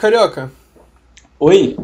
Carioca, 0.00 0.50
Oi? 1.38 1.76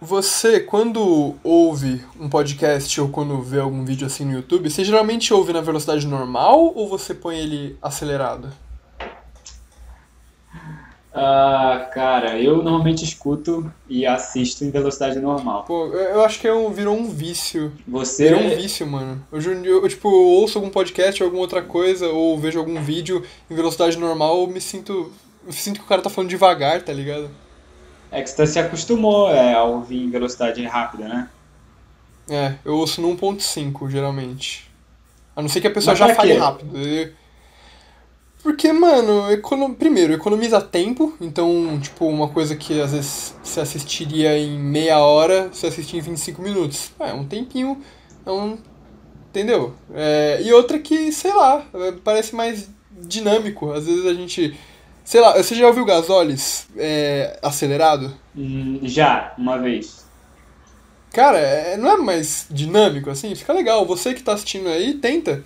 você 0.00 0.58
quando 0.58 1.34
ouve 1.44 2.02
um 2.18 2.26
podcast 2.26 2.98
ou 2.98 3.10
quando 3.10 3.42
vê 3.42 3.60
algum 3.60 3.84
vídeo 3.84 4.06
assim 4.06 4.24
no 4.24 4.32
YouTube, 4.32 4.70
você 4.70 4.82
geralmente 4.82 5.34
ouve 5.34 5.52
na 5.52 5.60
velocidade 5.60 6.06
normal 6.06 6.72
ou 6.74 6.88
você 6.88 7.12
põe 7.12 7.36
ele 7.36 7.76
acelerado? 7.82 8.48
Ah, 11.12 11.90
cara, 11.92 12.40
eu 12.40 12.62
normalmente 12.62 13.04
escuto 13.04 13.70
e 13.86 14.06
assisto 14.06 14.64
em 14.64 14.70
velocidade 14.70 15.18
normal. 15.20 15.64
Pô, 15.64 15.88
eu 15.88 15.98
eu 16.14 16.24
acho 16.24 16.40
que 16.40 16.48
é 16.48 16.54
um- 16.54 16.72
virou 16.72 16.96
um 16.96 17.10
vício. 17.10 17.70
Você. 17.86 18.30
Virou 18.30 18.44
um 18.44 18.56
vício, 18.56 18.86
mano. 18.86 19.22
Dia, 19.30 19.52
eu, 19.70 19.86
tipo, 19.86 20.08
eu 20.08 20.24
ouço 20.26 20.56
algum 20.56 20.70
podcast 20.70 21.22
ou 21.22 21.26
alguma 21.26 21.42
outra 21.42 21.60
coisa, 21.60 22.08
ou 22.08 22.38
vejo 22.38 22.58
algum 22.58 22.80
vídeo 22.80 23.22
em 23.50 23.54
velocidade 23.54 23.98
normal, 23.98 24.40
eu 24.40 24.46
me 24.46 24.58
sinto. 24.58 25.12
Eu 25.46 25.52
sinto 25.52 25.80
que 25.80 25.84
o 25.84 25.88
cara 25.88 26.00
tá 26.00 26.08
falando 26.08 26.30
devagar, 26.30 26.80
tá 26.80 26.94
ligado? 26.94 27.28
É 28.10 28.22
que 28.22 28.30
você 28.30 28.46
se 28.46 28.58
acostumou 28.58 29.30
é, 29.30 29.54
a 29.54 29.64
ouvir 29.64 30.02
em 30.02 30.10
velocidade 30.10 30.64
rápida, 30.64 31.08
né? 31.08 31.28
É, 32.28 32.54
eu 32.64 32.74
ouço 32.76 33.00
no 33.00 33.08
1.5, 33.16 33.88
geralmente. 33.90 34.70
A 35.34 35.42
não 35.42 35.48
ser 35.48 35.60
que 35.60 35.66
a 35.66 35.70
pessoa 35.70 35.92
Mas 35.92 35.98
já 35.98 36.08
fale 36.14 36.32
quê? 36.32 36.38
rápido. 36.38 36.72
Porque, 38.42 38.72
mano, 38.72 39.30
econo... 39.30 39.74
primeiro, 39.74 40.12
economiza 40.12 40.60
tempo, 40.60 41.14
então, 41.20 41.78
tipo, 41.80 42.06
uma 42.06 42.28
coisa 42.28 42.54
que 42.56 42.80
às 42.80 42.92
vezes 42.92 43.34
você 43.42 43.60
assistiria 43.60 44.38
em 44.38 44.58
meia 44.58 44.98
hora, 45.00 45.48
você 45.52 45.66
assiste 45.66 45.96
em 45.96 46.00
25 46.00 46.40
minutos. 46.40 46.92
É 47.00 47.12
um 47.12 47.24
tempinho, 47.26 47.82
é 48.24 48.30
um. 48.30 48.58
Entendeu? 49.30 49.74
É, 49.94 50.40
E 50.42 50.52
outra 50.52 50.78
que, 50.78 51.12
sei 51.12 51.34
lá, 51.34 51.64
é, 51.74 51.92
parece 51.92 52.34
mais 52.34 52.70
dinâmico. 52.90 53.72
Às 53.72 53.86
vezes 53.86 54.06
a 54.06 54.14
gente. 54.14 54.56
Sei 55.08 55.22
lá, 55.22 55.34
você 55.34 55.54
já 55.54 55.66
ouviu 55.66 55.86
Gasolis 55.86 56.66
é, 56.76 57.38
acelerado? 57.42 58.14
Hum, 58.36 58.80
já, 58.82 59.32
uma 59.38 59.56
vez. 59.56 60.04
Cara, 61.14 61.38
é- 61.38 61.78
não 61.78 61.90
é 61.90 61.96
mais 61.96 62.44
dinâmico 62.50 63.08
assim? 63.08 63.34
Fica 63.34 63.54
legal. 63.54 63.86
Você 63.86 64.12
que 64.12 64.22
tá 64.22 64.34
assistindo 64.34 64.68
aí, 64.68 64.92
tenta. 64.92 65.42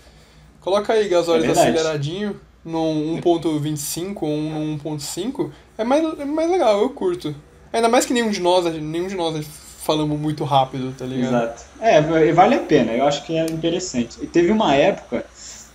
Coloca 0.60 0.92
aí 0.92 1.08
Gasolis 1.08 1.44
É 1.44 1.50
aceleradinho 1.52 2.40
num 2.64 3.20
1.25 3.20 4.22
ou 4.22 4.30
um 4.30 4.76
1.5. 4.78 5.52
É 5.78 5.84
mais, 5.84 6.18
é 6.18 6.24
mais 6.24 6.50
legal, 6.50 6.80
eu 6.80 6.90
curto. 6.90 7.32
Ainda 7.72 7.88
mais 7.88 8.04
que 8.04 8.12
nenhum 8.12 8.30
de 8.32 8.40
nós, 8.40 8.64
nenhum 8.64 9.06
de 9.06 9.14
nós 9.14 9.46
falamos 9.84 10.18
muito 10.18 10.42
rápido, 10.42 10.92
tá 10.98 11.04
ligado? 11.04 11.36
Exato. 11.36 11.62
É, 11.80 12.00
vale 12.32 12.56
a 12.56 12.60
pena, 12.60 12.90
eu 12.94 13.06
acho 13.06 13.24
que 13.24 13.36
é 13.38 13.46
interessante. 13.46 14.18
E 14.20 14.26
teve 14.26 14.50
uma 14.50 14.74
época, 14.74 15.24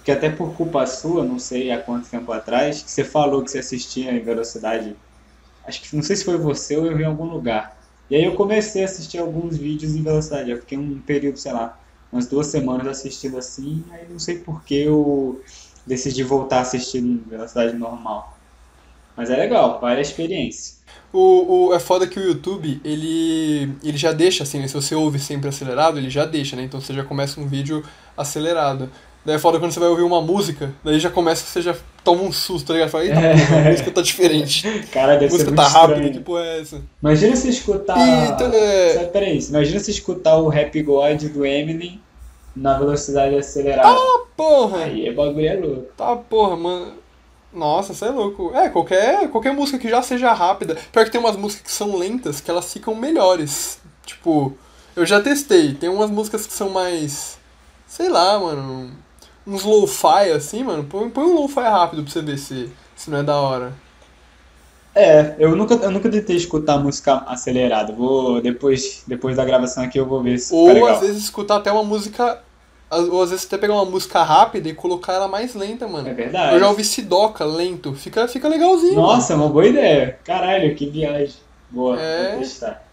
que 0.07 0.11
até 0.13 0.29
por 0.29 0.53
culpa 0.53 0.87
sua, 0.87 1.25
não 1.25 1.37
sei 1.37 1.69
há 1.69 1.81
quanto 1.81 2.07
tempo 2.07 2.31
atrás, 2.31 2.81
que 2.81 2.89
você 2.89 3.03
falou 3.03 3.43
que 3.43 3.51
você 3.51 3.59
assistia 3.59 4.09
em 4.09 4.23
velocidade. 4.23 4.95
Acho 5.65 5.81
que 5.81 5.93
não 5.93 6.01
sei 6.01 6.15
se 6.15 6.23
foi 6.23 6.37
você 6.37 6.77
ou 6.77 6.85
eu 6.85 6.95
vi 6.95 7.03
em 7.03 7.07
algum 7.07 7.25
lugar. 7.25 7.77
E 8.09 8.15
aí 8.15 8.23
eu 8.23 8.33
comecei 8.33 8.83
a 8.83 8.85
assistir 8.85 9.17
alguns 9.17 9.57
vídeos 9.57 9.95
em 9.95 10.01
velocidade. 10.01 10.49
Eu 10.49 10.59
fiquei 10.59 10.77
um 10.77 11.01
período, 11.01 11.37
sei 11.37 11.51
lá, 11.51 11.77
umas 12.09 12.25
duas 12.25 12.47
semanas 12.47 12.87
assistindo 12.87 13.37
assim, 13.37 13.83
aí 13.91 14.07
não 14.09 14.17
sei 14.17 14.37
por 14.37 14.63
que 14.63 14.75
eu 14.75 15.41
decidi 15.85 16.23
voltar 16.23 16.59
a 16.59 16.61
assistir 16.61 16.99
em 16.99 17.17
velocidade 17.17 17.75
normal. 17.75 18.37
Mas 19.13 19.29
é 19.29 19.35
legal, 19.35 19.81
vale 19.81 19.99
a 19.99 20.01
experiência. 20.01 20.77
O, 21.11 21.67
o, 21.67 21.73
é 21.73 21.79
foda 21.79 22.07
que 22.07 22.17
o 22.17 22.23
YouTube, 22.23 22.79
ele, 22.85 23.73
ele 23.83 23.97
já 23.97 24.13
deixa 24.13 24.43
assim, 24.43 24.59
né? 24.59 24.69
Se 24.69 24.73
você 24.73 24.95
ouve 24.95 25.19
sempre 25.19 25.49
acelerado, 25.49 25.97
ele 25.97 26.09
já 26.09 26.23
deixa, 26.23 26.55
né? 26.55 26.63
Então 26.63 26.79
você 26.79 26.93
já 26.93 27.03
começa 27.03 27.41
um 27.41 27.45
vídeo 27.45 27.83
acelerado. 28.15 28.89
Daí 29.27 29.35
é 29.35 29.39
foda 29.39 29.59
quando 29.59 29.73
você 29.73 29.79
vai 29.81 29.89
ouvir 29.89 30.03
uma 30.03 30.21
música, 30.21 30.73
daí 30.81 30.97
já 31.01 31.09
começa, 31.09 31.45
você 31.45 31.61
já 31.61 31.75
toma 32.01 32.21
um 32.23 32.31
susto, 32.31 32.67
tá 32.67 32.73
ligado? 32.75 32.89
Fala, 32.89 33.03
eita 33.03 33.15
porra, 33.19 33.59
a 33.59 33.69
música 33.71 33.91
tá 33.91 34.01
diferente. 34.01 34.65
Cara, 34.89 35.15
A 35.15 35.15
deve 35.17 35.27
ser 35.31 35.33
música 35.33 35.51
muito 35.51 35.73
tá 35.73 35.79
rápida, 35.79 36.09
que 36.09 36.19
porra 36.21 36.45
é 36.45 36.61
essa? 36.61 36.81
Imagina 37.03 37.35
se 37.35 37.49
escutar. 37.49 37.97
E, 37.99 38.29
então, 38.29 38.49
é- 38.53 39.03
Peraí, 39.07 39.37
imagina 39.37 39.81
se 39.81 39.91
escutar 39.91 40.37
o 40.37 40.47
Rap 40.47 40.81
God 40.81 41.21
do 41.23 41.45
Eminem 41.45 41.99
na 42.55 42.79
velocidade 42.79 43.35
acelerada. 43.35 43.99
Porra! 44.37 44.85
Aí 44.85 45.09
é 45.09 45.11
bagulho 45.11 45.45
é 45.45 45.55
louco. 45.57 45.87
Tá, 45.97 46.15
porra, 46.15 46.55
mano. 46.55 46.93
Nossa, 47.51 47.93
você 47.93 48.05
é 48.05 48.09
louco. 48.11 48.53
É, 48.55 48.69
qualquer, 48.69 49.27
qualquer 49.27 49.51
música 49.53 49.77
que 49.77 49.89
já 49.89 50.01
seja 50.01 50.31
rápida. 50.31 50.77
Pior 50.93 51.03
que 51.03 51.11
tem 51.11 51.19
umas 51.19 51.35
músicas 51.35 51.63
que 51.65 51.71
são 51.71 51.97
lentas 51.97 52.39
que 52.39 52.49
elas 52.49 52.71
ficam 52.71 52.95
melhores. 52.95 53.81
Tipo, 54.05 54.53
eu 54.95 55.05
já 55.05 55.19
testei. 55.19 55.73
Tem 55.73 55.89
umas 55.89 56.09
músicas 56.09 56.47
que 56.47 56.53
são 56.53 56.69
mais. 56.69 57.37
Sei 57.85 58.07
lá, 58.07 58.39
mano. 58.39 59.05
Uns 59.47 59.63
lo-fi 59.63 60.31
assim, 60.35 60.63
mano. 60.63 60.83
Põe, 60.83 61.09
põe 61.09 61.23
um 61.23 61.35
lo-fi 61.41 61.61
rápido 61.61 62.03
pra 62.03 62.11
você 62.11 62.21
ver 62.21 62.37
se, 62.37 62.69
se 62.95 63.09
não 63.09 63.19
é 63.19 63.23
da 63.23 63.35
hora. 63.37 63.73
É, 64.93 65.35
eu 65.37 65.55
nunca, 65.55 65.75
eu 65.75 65.91
nunca 65.91 66.09
tentei 66.09 66.35
escutar 66.35 66.77
música 66.79 67.23
acelerada. 67.27 67.93
Vou 67.93 68.41
depois, 68.41 69.03
depois 69.07 69.37
da 69.37 69.45
gravação 69.45 69.83
aqui 69.83 69.99
eu 69.99 70.05
vou 70.05 70.21
ver 70.23 70.37
se 70.39 70.53
Ou 70.53 70.67
legal. 70.73 70.89
às 70.89 70.99
vezes 71.01 71.23
escutar 71.23 71.57
até 71.57 71.71
uma 71.71 71.83
música. 71.83 72.41
Ou 72.89 73.21
às 73.21 73.29
vezes 73.31 73.45
até 73.45 73.57
pegar 73.57 73.73
uma 73.73 73.85
música 73.85 74.23
rápida 74.23 74.69
e 74.69 74.73
colocar 74.73 75.13
ela 75.13 75.27
mais 75.27 75.53
lenta, 75.53 75.87
mano. 75.87 76.07
É 76.07 76.13
verdade. 76.13 76.53
Eu 76.55 76.59
já 76.59 76.67
ouvi 76.69 76.83
Sidoca 76.83 77.45
lento. 77.45 77.93
Fica, 77.93 78.27
fica 78.27 78.47
legalzinho. 78.47 78.95
mano. 78.95 79.07
Nossa, 79.07 79.33
é 79.33 79.35
uma 79.35 79.49
boa 79.49 79.65
ideia. 79.67 80.17
Caralho, 80.23 80.73
que 80.75 80.89
viagem. 80.89 81.35
Boa, 81.69 81.99
É. 82.01 82.31
vou 82.31 82.39
testar. 82.39 82.83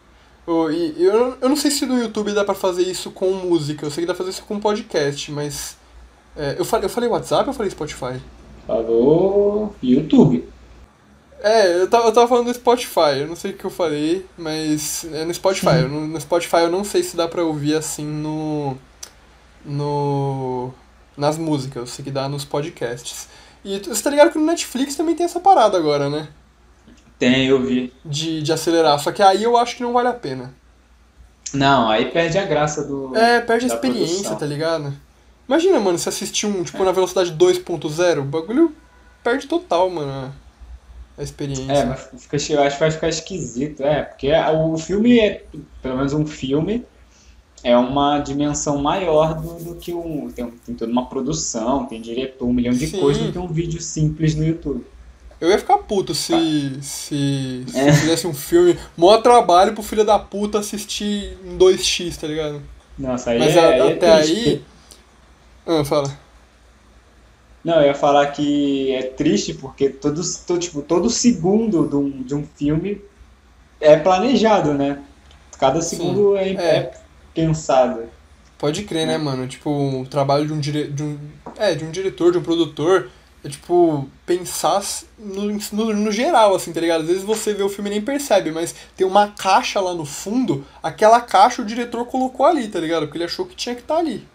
Eu, 0.46 1.36
eu 1.40 1.48
não 1.48 1.56
sei 1.56 1.70
se 1.70 1.86
no 1.86 1.98
YouTube 1.98 2.32
dá 2.32 2.44
pra 2.44 2.54
fazer 2.54 2.82
isso 2.82 3.10
com 3.12 3.30
música, 3.30 3.86
eu 3.86 3.90
sei 3.90 4.02
que 4.02 4.08
dá 4.08 4.12
pra 4.14 4.18
fazer 4.24 4.30
isso 4.36 4.44
com 4.44 4.60
podcast, 4.60 5.32
mas. 5.32 5.76
É, 6.36 6.56
eu, 6.58 6.64
falei, 6.64 6.86
eu 6.86 6.90
falei 6.90 7.08
WhatsApp 7.08 7.42
ou 7.44 7.48
eu 7.50 7.54
falei 7.54 7.70
Spotify? 7.70 8.20
Falou 8.66 9.74
YouTube. 9.82 10.48
É, 11.40 11.82
eu 11.82 11.88
tava, 11.88 12.06
eu 12.08 12.12
tava 12.12 12.26
falando 12.26 12.46
do 12.46 12.54
Spotify, 12.54 13.18
eu 13.20 13.26
não 13.26 13.36
sei 13.36 13.50
o 13.50 13.54
que 13.54 13.64
eu 13.64 13.70
falei, 13.70 14.24
mas 14.36 15.04
é 15.12 15.24
no 15.26 15.34
Spotify. 15.34 15.82
Não- 15.88 16.06
no 16.06 16.20
Spotify 16.20 16.56
eu 16.62 16.70
não 16.70 16.82
sei 16.84 17.02
se 17.02 17.16
dá 17.16 17.28
pra 17.28 17.44
ouvir 17.44 17.74
assim 17.74 18.06
no. 18.06 18.76
no. 19.64 20.72
nas 21.16 21.36
músicas, 21.36 21.76
eu 21.76 21.86
sei 21.86 22.04
que 22.04 22.10
dá 22.10 22.28
nos 22.28 22.44
podcasts. 22.44 23.28
E 23.64 23.78
você 23.78 24.02
tá 24.02 24.10
ligado 24.10 24.32
que 24.32 24.38
no 24.38 24.46
Netflix 24.46 24.96
também 24.96 25.14
tem 25.14 25.24
essa 25.26 25.40
parada 25.40 25.76
agora, 25.76 26.08
né? 26.08 26.28
Tem, 27.18 27.46
eu 27.46 27.62
vi. 27.62 27.92
De, 28.04 28.42
de 28.42 28.52
acelerar, 28.52 28.98
só 28.98 29.12
que 29.12 29.22
aí 29.22 29.42
eu 29.42 29.56
acho 29.56 29.76
que 29.76 29.82
não 29.82 29.92
vale 29.92 30.08
a 30.08 30.12
pena. 30.14 30.54
Não, 31.52 31.88
aí 31.88 32.10
perde 32.10 32.38
a 32.38 32.44
graça 32.44 32.84
do. 32.84 33.16
É, 33.16 33.40
perde 33.40 33.66
a 33.66 33.68
experiência, 33.68 34.14
produção. 34.14 34.36
tá 34.36 34.46
ligado? 34.46 34.92
Imagina, 35.48 35.78
mano, 35.80 35.98
se 35.98 36.08
assistir 36.08 36.46
um, 36.46 36.62
tipo, 36.64 36.82
na 36.84 36.92
velocidade 36.92 37.32
2.0, 37.32 38.18
o 38.20 38.24
bagulho 38.24 38.74
perde 39.22 39.46
total, 39.46 39.90
mano, 39.90 40.32
a- 41.18 41.22
experiência. 41.22 41.70
É, 41.72 41.84
mas 41.84 42.08
fica, 42.18 42.36
eu 42.52 42.62
acho 42.62 42.76
que 42.76 42.80
vai 42.80 42.90
ficar 42.90 43.08
esquisito, 43.08 43.82
é, 43.82 44.02
porque 44.02 44.30
o 44.32 44.76
filme 44.78 45.18
é, 45.20 45.44
pelo 45.82 45.96
menos 45.96 46.12
um 46.12 46.26
filme, 46.26 46.84
é 47.62 47.76
uma 47.76 48.18
dimensão 48.18 48.78
maior 48.78 49.34
do, 49.40 49.54
do 49.62 49.74
que 49.76 49.92
um. 49.94 50.30
Tem, 50.30 50.50
tem 50.50 50.74
toda 50.74 50.90
uma 50.92 51.06
produção, 51.06 51.86
tem 51.86 52.00
diretor, 52.00 52.46
um 52.46 52.52
milhão 52.52 52.74
de 52.74 52.86
Sim. 52.88 53.00
coisas 53.00 53.22
do 53.22 53.32
que 53.32 53.38
um 53.38 53.46
vídeo 53.48 53.80
simples 53.80 54.34
no 54.34 54.44
YouTube. 54.44 54.84
Eu 55.40 55.50
ia 55.50 55.58
ficar 55.58 55.78
puto 55.78 56.14
se, 56.14 56.32
se, 56.82 57.64
se 57.66 57.78
É. 57.78 57.92
fizesse 57.92 58.26
um 58.26 58.34
filme, 58.34 58.78
maior 58.96 59.18
trabalho 59.22 59.72
pro 59.72 59.82
filho 59.82 60.04
da 60.04 60.18
puta 60.18 60.58
assistir 60.58 61.36
em 61.44 61.56
2x, 61.56 62.16
tá 62.16 62.26
ligado? 62.26 62.62
Nossa, 62.98 63.30
aí 63.30 63.38
Mas 63.38 63.56
é, 63.56 63.60
a- 63.60 63.68
aí 63.68 63.80
é 63.80 63.92
até 63.94 64.16
triste. 64.16 64.48
aí. 64.48 64.62
Ah, 65.66 65.84
fala. 65.84 66.24
Não, 67.64 67.80
eu 67.80 67.86
ia 67.86 67.94
falar 67.94 68.26
que 68.26 68.92
é 68.92 69.02
triste 69.02 69.54
porque 69.54 69.88
todo, 69.88 70.20
todo, 70.46 70.60
tipo, 70.60 70.82
todo 70.82 71.08
segundo 71.08 71.88
de 71.88 71.96
um, 71.96 72.22
de 72.22 72.34
um 72.34 72.46
filme 72.54 73.00
é 73.80 73.96
planejado, 73.96 74.74
né? 74.74 75.02
Cada 75.58 75.80
segundo 75.80 76.36
é, 76.36 76.50
é. 76.50 76.76
é 76.76 76.94
pensado. 77.32 78.02
Pode 78.58 78.84
crer, 78.84 79.06
né, 79.06 79.16
mano? 79.16 79.46
Tipo, 79.48 79.70
o 79.70 80.06
trabalho 80.06 80.46
de 80.46 80.52
um, 80.52 80.60
dire... 80.60 80.88
de 80.88 81.02
um. 81.02 81.18
É, 81.56 81.74
de 81.74 81.84
um 81.84 81.90
diretor, 81.90 82.32
de 82.32 82.38
um 82.38 82.42
produtor. 82.42 83.10
É 83.42 83.48
tipo, 83.48 84.08
pensar 84.24 84.82
no, 85.18 85.58
no, 85.72 85.94
no 85.94 86.10
geral, 86.10 86.54
assim, 86.54 86.72
tá 86.72 86.80
ligado? 86.80 87.02
Às 87.02 87.08
vezes 87.08 87.22
você 87.22 87.52
vê 87.52 87.62
o 87.62 87.68
filme 87.68 87.90
e 87.90 87.92
nem 87.92 88.00
percebe, 88.00 88.50
mas 88.50 88.74
tem 88.96 89.06
uma 89.06 89.28
caixa 89.28 89.80
lá 89.80 89.92
no 89.92 90.06
fundo, 90.06 90.64
aquela 90.82 91.20
caixa 91.20 91.60
o 91.60 91.64
diretor 91.64 92.06
colocou 92.06 92.46
ali, 92.46 92.68
tá 92.68 92.80
ligado? 92.80 93.02
Porque 93.02 93.18
ele 93.18 93.26
achou 93.26 93.44
que 93.44 93.54
tinha 93.54 93.74
que 93.74 93.82
estar 93.82 93.98
ali. 93.98 94.26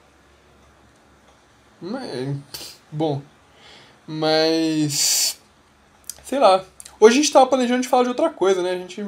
Mas, 1.82 2.38
bom. 2.92 3.22
Mas. 4.08 5.40
Sei 6.24 6.40
lá. 6.40 6.64
Hoje 7.00 7.18
a 7.20 7.22
gente 7.22 7.32
tava 7.32 7.48
planejando 7.48 7.82
de 7.82 7.88
falar 7.88 8.04
de 8.04 8.10
outra 8.10 8.30
coisa, 8.30 8.62
né? 8.62 8.72
A 8.72 8.78
gente 8.78 9.02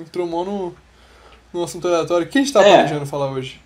entromou 0.00 0.44
no, 0.44 0.76
no 1.52 1.64
assunto 1.64 1.88
aleatório. 1.88 2.26
O 2.26 2.30
que 2.30 2.38
a 2.38 2.40
gente 2.40 2.52
tava 2.52 2.66
É. 2.66 2.74
planejando 2.76 3.06
falar 3.06 3.30
hoje? 3.30 3.60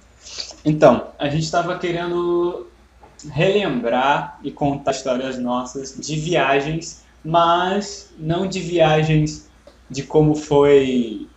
Então, 0.64 1.08
a 1.18 1.28
gente 1.28 1.44
estava 1.44 1.78
querendo 1.78 2.68
relembrar 3.28 4.38
e 4.42 4.50
contar 4.50 4.92
histórias 4.92 5.38
nossas 5.38 5.94
de 5.98 6.16
viagens, 6.16 7.04
mas 7.22 8.10
não 8.18 8.46
de 8.46 8.60
viagens 8.60 9.50
de 9.90 10.02
como 10.04 10.34
foi, 10.34 11.28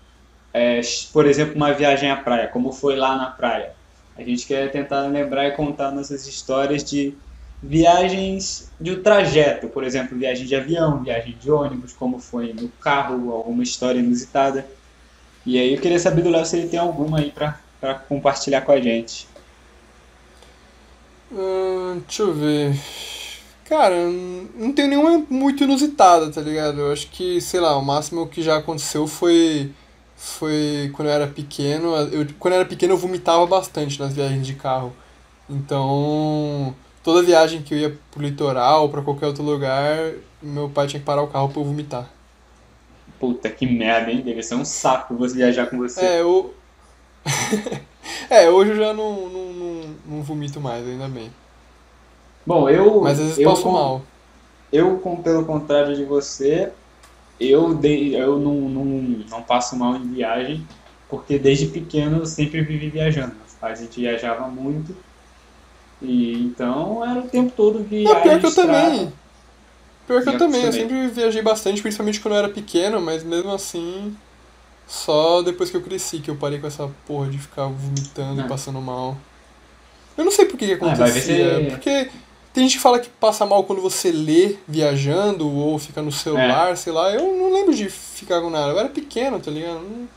é, 0.54 0.80
por 1.12 1.26
exemplo, 1.26 1.56
uma 1.56 1.74
viagem 1.74 2.10
à 2.10 2.16
praia, 2.16 2.48
como 2.48 2.72
foi 2.72 2.96
lá 2.96 3.18
na 3.18 3.26
praia. 3.26 3.76
A 4.18 4.21
gente 4.21 4.45
quer 4.45 4.71
tentar 4.71 5.07
lembrar 5.07 5.48
e 5.48 5.51
contar 5.51 5.92
nossas 5.92 6.27
histórias 6.27 6.83
de 6.83 7.15
viagens 7.62 8.69
de 8.80 8.98
trajeto, 8.98 9.68
por 9.68 9.83
exemplo, 9.83 10.18
viagem 10.18 10.45
de 10.45 10.56
avião, 10.56 11.04
viagem 11.04 11.38
de 11.39 11.50
ônibus, 11.50 11.94
como 11.94 12.19
foi 12.19 12.54
no 12.54 12.68
carro, 12.69 13.31
alguma 13.31 13.63
história 13.63 14.00
inusitada. 14.00 14.68
E 15.45 15.57
aí 15.57 15.74
eu 15.74 15.81
queria 15.81 16.00
saber 16.00 16.21
do 16.21 16.30
Léo 16.30 16.45
se 16.45 16.57
ele 16.57 16.68
tem 16.68 16.80
alguma 16.80 17.19
aí 17.19 17.31
pra 17.31 17.60
compartilhar 18.07 18.62
com 18.62 18.71
a 18.71 18.80
gente. 18.80 19.27
Hum, 21.31 22.01
deixa 22.06 22.24
eu 22.24 22.33
ver. 22.33 22.80
Cara, 23.66 23.95
não 24.56 24.71
tem 24.71 24.88
nenhuma 24.88 25.25
muito 25.30 25.63
inusitada, 25.63 26.30
tá 26.31 26.42
ligado? 26.42 26.80
Eu 26.80 26.92
acho 26.92 27.07
que, 27.07 27.42
sei 27.42 27.59
lá, 27.59 27.75
o 27.77 27.83
máximo 27.83 28.27
que 28.27 28.42
já 28.42 28.57
aconteceu 28.57 29.07
foi. 29.07 29.71
Foi 30.24 30.90
quando 30.96 31.10
eu 31.10 31.14
era 31.14 31.28
pequeno. 31.28 31.94
Eu, 31.98 32.25
quando 32.40 32.54
eu 32.54 32.62
era 32.62 32.70
pequeno 32.70 32.94
eu 32.94 32.98
vomitava 32.98 33.46
bastante 33.46 34.00
nas 34.00 34.14
viagens 34.14 34.48
de 34.48 34.54
carro. 34.54 34.94
Então, 35.50 36.74
toda 37.04 37.22
viagem 37.22 37.62
que 37.62 37.74
eu 37.74 37.78
ia 37.78 37.98
pro 38.10 38.24
litoral 38.24 38.84
ou 38.84 38.90
pra 38.90 39.02
qualquer 39.02 39.28
outro 39.28 39.44
lugar, 39.44 40.14
meu 40.42 40.70
pai 40.70 40.88
tinha 40.88 41.02
que 41.02 41.06
parar 41.06 41.22
o 41.24 41.28
carro 41.28 41.50
pra 41.50 41.60
eu 41.60 41.66
vomitar. 41.66 42.10
Puta 43.20 43.50
que 43.50 43.66
merda, 43.66 44.12
hein? 44.12 44.22
Deve 44.22 44.42
ser 44.42 44.56
um 44.56 44.64
saco 44.64 45.14
você 45.14 45.36
viajar 45.36 45.68
com 45.68 45.78
você. 45.78 46.00
É, 46.00 46.22
eu. 46.22 46.54
é, 48.30 48.50
hoje 48.50 48.72
eu 48.72 48.78
já 48.78 48.94
não, 48.94 49.28
não, 49.28 49.54
não, 49.54 49.96
não 50.06 50.24
vomito 50.24 50.62
mais, 50.62 50.88
ainda 50.88 51.10
bem. 51.10 51.30
Bom, 52.46 52.69
eu. 52.69 53.02
Mas 53.02 53.19
às 53.19 53.26
vezes 53.26 53.40
eu, 53.40 53.50
passo 53.50 53.69
mal. 53.69 54.02
Eu, 54.72 55.00
com, 55.00 55.18
pelo 55.18 55.44
contrário 55.44 55.94
de 55.98 56.06
você, 56.06 56.72
eu, 57.39 57.74
de, 57.75 58.13
eu 58.13 58.39
não, 58.39 58.53
não, 58.69 58.85
não 59.30 59.41
passo 59.44 59.75
mal 59.75 59.95
em 59.95 60.07
viagem, 60.13 60.65
porque 61.09 61.38
desde 61.39 61.68
pequeno 61.68 62.19
eu 62.19 62.25
sempre 62.25 62.62
vivi 62.62 62.89
viajando. 62.89 63.35
A 63.62 63.74
gente 63.75 64.00
viajava 64.00 64.47
muito. 64.47 64.95
E 66.01 66.33
então 66.44 67.03
era 67.09 67.19
o 67.19 67.27
tempo 67.30 67.51
todo. 67.56 67.80
Não, 67.80 67.88
pior 67.88 68.21
que 68.39 68.45
eu 68.45 68.50
estrada. 68.50 68.71
também. 68.74 69.13
Pior 70.06 70.21
que 70.21 70.30
eu 70.30 70.33
Eu 70.33 70.39
também, 70.39 70.63
eu 70.65 70.74
sempre 70.74 71.07
viajei 71.07 71.41
bastante, 71.41 71.81
principalmente 71.81 72.19
quando 72.19 72.33
eu 72.33 72.39
era 72.39 72.50
pequeno, 72.50 73.00
mas 73.00 73.24
mesmo 73.24 73.51
assim, 73.53 74.13
só 74.85 75.41
depois 75.41 75.69
que 75.69 75.77
eu 75.77 75.81
cresci 75.81 76.19
que 76.19 76.30
eu 76.30 76.35
parei 76.35 76.59
com 76.59 76.68
essa 76.68 76.89
porra 77.07 77.30
de 77.30 77.38
ficar 77.38 77.68
vomitando 77.68 78.41
Ah. 78.41 78.45
e 78.45 78.47
passando 78.50 78.81
mal. 78.81 79.18
Eu 80.18 80.25
não 80.25 80.31
sei 80.31 80.45
por 80.45 80.57
que, 80.57 80.65
que 80.68 80.74
Ah, 80.74 80.75
acontecia, 80.91 81.21
se- 81.59 81.65
porque 81.69 82.09
tem 82.54 82.64
gente 82.64 82.78
que 82.78 82.82
fala 82.84 83.00
que 83.00 83.10
passa 83.10 83.46
mal 83.46 83.64
quando 83.64 83.82
você 83.82 84.12
lê 84.12 84.58
viajando 84.68 85.50
ou 85.50 85.78
fica 85.80 86.02
no 86.02 86.12
celular, 86.12 86.72
É. 86.72 86.76
sei 86.76 86.94
lá. 86.94 87.12
Eu 87.12 87.36
não 87.36 87.52
lembro 87.54 87.74
de 87.74 87.90
ficar 87.90 88.40
com 88.42 88.50
nada. 88.50 88.72
Eu 88.72 88.80
era 88.80 88.90
pequeno, 88.90 89.40
tá 89.40 89.50
ligado? 89.52 89.82
Não, 89.82 90.08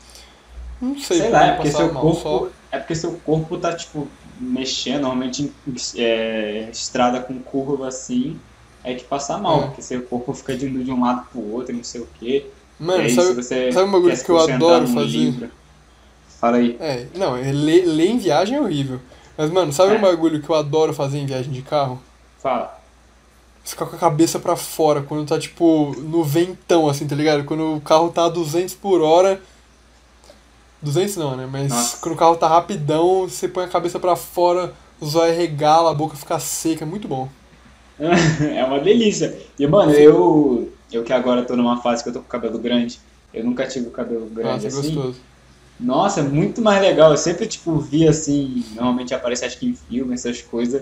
não 0.89 0.99
sei, 0.99 1.19
Sei 1.21 1.29
lá, 1.29 1.47
é 1.47 1.51
porque, 1.53 1.71
seu 1.71 1.91
mal, 1.91 2.01
corpo, 2.03 2.21
só- 2.21 2.47
é 2.71 2.77
porque 2.79 2.95
seu 2.95 3.13
corpo 3.25 3.57
tá, 3.57 3.75
tipo, 3.75 4.07
mexendo, 4.39 5.01
normalmente 5.01 5.51
é, 5.95 6.69
estrada 6.71 7.19
com 7.19 7.39
curva 7.39 7.87
assim, 7.87 8.39
é 8.83 8.93
que 8.93 9.03
passa 9.03 9.37
mal, 9.37 9.63
É. 9.63 9.65
porque 9.67 9.81
seu 9.81 10.01
corpo 10.03 10.33
fica 10.33 10.55
de, 10.55 10.69
de 10.69 10.91
um 10.91 11.01
lado 11.01 11.27
pro 11.31 11.41
outro, 11.53 11.75
não 11.75 11.83
sei 11.83 12.01
o 12.01 12.07
quê. 12.19 12.45
Mano, 12.79 13.01
aí, 13.01 13.09
sabe, 13.09 13.41
sabe 13.43 13.81
um 13.81 13.91
bagulho 13.91 14.15
quer 14.15 14.23
que 14.23 14.29
eu 14.29 14.37
adoro 14.39 14.87
fazer? 14.87 15.07
livro- 15.17 15.51
Fala 16.39 16.57
aí. 16.57 16.77
É, 16.79 17.07
não, 17.15 17.35
é 17.35 17.51
ler, 17.51 17.83
ler 17.87 18.11
em 18.11 18.19
viagem 18.19 18.55
é 18.57 18.61
horrível. 18.61 18.99
Mas, 19.35 19.49
mano, 19.49 19.73
sabe 19.73 19.95
É. 19.95 19.97
um 19.97 20.01
bagulho 20.01 20.39
que 20.39 20.47
eu 20.47 20.55
adoro 20.55 20.93
fazer 20.93 21.17
em 21.17 21.25
viagem 21.25 21.51
de 21.51 21.63
carro? 21.63 21.99
Fala. 22.39 22.79
Ficar 23.63 23.85
com 23.85 23.95
a 23.95 23.99
cabeça 23.99 24.39
pra 24.39 24.55
fora, 24.55 25.01
quando 25.01 25.27
tá, 25.27 25.37
tipo, 25.37 25.93
no 25.97 26.23
ventão, 26.23 26.87
assim, 26.87 27.05
tá 27.05 27.15
ligado? 27.15 27.43
Quando 27.43 27.75
o 27.75 27.81
carro 27.81 28.09
tá 28.09 28.25
a 28.25 28.29
200 28.29 28.75
por 28.75 29.01
hora. 29.01 29.41
200 30.81 31.17
não, 31.17 31.35
né? 31.35 31.47
Mas 31.51 31.69
Nossa. 31.69 31.97
quando 31.97 32.15
o 32.15 32.17
carro 32.17 32.35
tá 32.35 32.47
rapidão, 32.47 33.27
você 33.27 33.47
põe 33.47 33.65
a 33.65 33.67
cabeça 33.67 33.99
pra 33.99 34.15
fora, 34.15 34.73
o 35.01 35.05
zóio 35.05 35.35
regala, 35.35 35.91
a 35.91 35.93
boca 35.93 36.15
fica 36.15 36.39
seca, 36.39 36.85
é 36.85 36.87
muito 36.87 37.07
bom. 37.07 37.27
é 37.99 38.63
uma 38.63 38.79
delícia. 38.79 39.37
E, 39.57 39.65
mano, 39.67 39.91
eu, 39.91 40.71
eu 40.91 41.03
que 41.03 41.11
agora 41.11 41.43
tô 41.43 41.55
numa 41.55 41.81
fase 41.81 42.03
que 42.03 42.09
eu 42.09 42.13
tô 42.13 42.19
com 42.19 42.27
cabelo 42.27 42.59
grande, 42.59 42.99
eu 43.33 43.43
nunca 43.43 43.67
tive 43.67 43.87
o 43.87 43.91
cabelo 43.91 44.27
grande 44.27 44.65
Nossa, 44.65 44.67
é 44.67 44.69
assim. 44.69 44.95
gostoso. 44.95 45.19
Nossa, 45.79 46.19
é 46.21 46.23
muito 46.23 46.61
mais 46.61 46.81
legal. 46.81 47.11
Eu 47.11 47.17
sempre, 47.17 47.45
tipo, 47.47 47.77
vi 47.77 48.07
assim, 48.07 48.63
normalmente 48.75 49.13
aparece 49.13 49.45
acho 49.45 49.59
que 49.59 49.67
em 49.67 49.75
filme, 49.75 50.13
essas 50.13 50.41
coisas, 50.41 50.81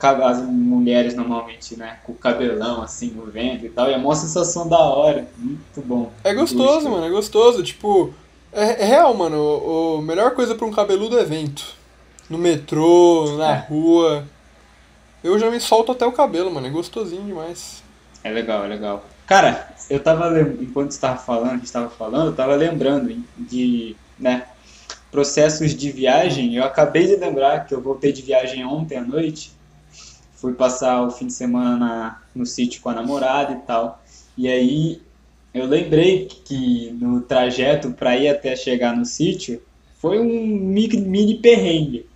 as 0.00 0.42
mulheres 0.42 1.14
normalmente, 1.14 1.76
né, 1.76 1.98
com 2.04 2.12
o 2.12 2.16
cabelão 2.16 2.82
assim 2.82 3.08
no 3.10 3.24
vento 3.26 3.64
e 3.64 3.68
tal, 3.70 3.88
e 3.90 3.94
é 3.94 3.96
uma 3.96 4.14
sensação 4.14 4.68
da 4.68 4.78
hora. 4.78 5.26
Muito 5.38 5.80
bom. 5.82 6.12
É 6.22 6.34
gostoso, 6.34 6.72
Gosto. 6.80 6.90
mano, 6.90 7.06
é 7.06 7.10
gostoso. 7.10 7.62
Tipo, 7.62 8.12
é, 8.52 8.82
é 8.82 8.84
real, 8.84 9.14
mano. 9.14 9.36
O, 9.38 9.98
o 9.98 10.02
melhor 10.02 10.32
coisa 10.34 10.54
pra 10.54 10.66
um 10.66 10.72
cabeludo 10.72 11.18
é 11.18 11.22
evento. 11.22 11.74
No 12.28 12.36
metrô, 12.38 13.36
na 13.38 13.52
É. 13.52 13.66
rua. 13.68 14.24
Eu 15.24 15.38
já 15.38 15.50
me 15.50 15.58
solto 15.60 15.92
até 15.92 16.04
o 16.06 16.12
cabelo, 16.12 16.52
mano. 16.52 16.66
É 16.66 16.70
gostosinho 16.70 17.22
demais. 17.24 17.82
É 18.22 18.30
legal, 18.30 18.64
é 18.64 18.68
legal. 18.68 19.04
Cara, 19.26 19.68
eu 19.90 19.98
tava, 20.00 20.40
enquanto 20.60 20.90
você 20.92 21.00
tava 21.00 21.18
falando, 21.18 21.52
a 21.52 21.56
gente 21.56 21.72
tava 21.72 21.88
falando, 21.88 22.26
eu 22.28 22.34
tava 22.36 22.54
lembrando 22.54 23.16
de, 23.36 23.96
né, 24.18 24.44
processos 25.10 25.74
de 25.74 25.90
viagem. 25.90 26.54
Eu 26.54 26.64
acabei 26.64 27.06
de 27.06 27.16
lembrar 27.16 27.66
que 27.66 27.74
eu 27.74 27.80
voltei 27.80 28.12
de 28.12 28.22
viagem 28.22 28.64
ontem 28.64 28.98
à 28.98 29.02
noite. 29.02 29.52
Fui 30.46 30.54
passar 30.54 31.02
o 31.02 31.10
fim 31.10 31.26
de 31.26 31.32
semana 31.32 31.76
na- 31.76 32.22
no 32.32 32.46
sítio 32.46 32.80
com 32.80 32.88
a 32.88 32.94
namorada 32.94 33.50
e 33.52 33.56
tal. 33.62 34.00
E 34.38 34.46
aí 34.46 35.02
eu 35.52 35.66
lembrei 35.66 36.26
que 36.26 36.92
no 36.92 37.20
trajeto 37.20 37.90
para 37.94 38.16
ir 38.16 38.28
até 38.28 38.54
chegar 38.54 38.96
no 38.96 39.04
sítio 39.04 39.60
foi 40.00 40.20
um 40.20 40.24
mini, 40.24 40.98
mini 40.98 41.34
perrengue. 41.40 42.06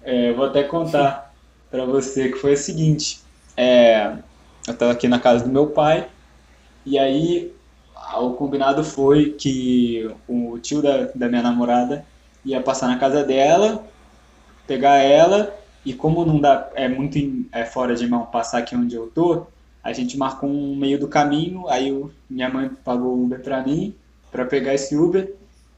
É, 0.00 0.32
vou 0.32 0.44
até 0.44 0.62
contar 0.62 1.34
para 1.68 1.84
você 1.84 2.28
que 2.28 2.38
foi 2.38 2.52
o 2.52 2.56
seguinte. 2.56 3.18
É, 3.56 4.12
eu 4.68 4.72
estava 4.72 4.92
aqui 4.92 5.08
na 5.08 5.18
casa 5.18 5.42
do 5.42 5.50
meu 5.50 5.66
pai 5.66 6.08
e 6.84 6.96
aí 6.96 7.52
o 8.16 8.30
combinado 8.34 8.84
foi 8.84 9.32
que 9.32 10.08
o 10.28 10.56
tio 10.60 10.80
da, 10.80 11.06
da 11.16 11.28
minha 11.28 11.42
namorada 11.42 12.06
ia 12.44 12.62
passar 12.62 12.86
na 12.86 12.96
casa 12.96 13.24
dela, 13.24 13.84
pegar 14.68 14.98
ela 14.98 15.65
e 15.86 15.94
como 15.94 16.24
não 16.26 16.40
dá 16.40 16.70
é 16.74 16.88
muito 16.88 17.18
em- 17.18 17.48
é 17.52 17.64
fora 17.64 17.94
de 17.96 18.06
mão 18.08 18.26
passar 18.26 18.58
aqui 18.58 18.76
onde 18.76 18.94
eu 18.96 19.08
tô, 19.10 19.46
a 19.82 19.92
gente 19.92 20.18
marcou 20.18 20.50
um 20.50 20.76
meio 20.76 20.98
do 21.00 21.08
caminho, 21.08 21.68
aí 21.68 21.92
minha 22.30 22.50
mãe 22.50 22.68
pagou 22.84 23.16
o 23.16 23.24
Uber 23.24 23.42
para 23.42 23.62
mim 23.64 23.94
para 24.30 24.44
pegar 24.46 24.74
esse 24.74 24.96
Uber 24.96 25.34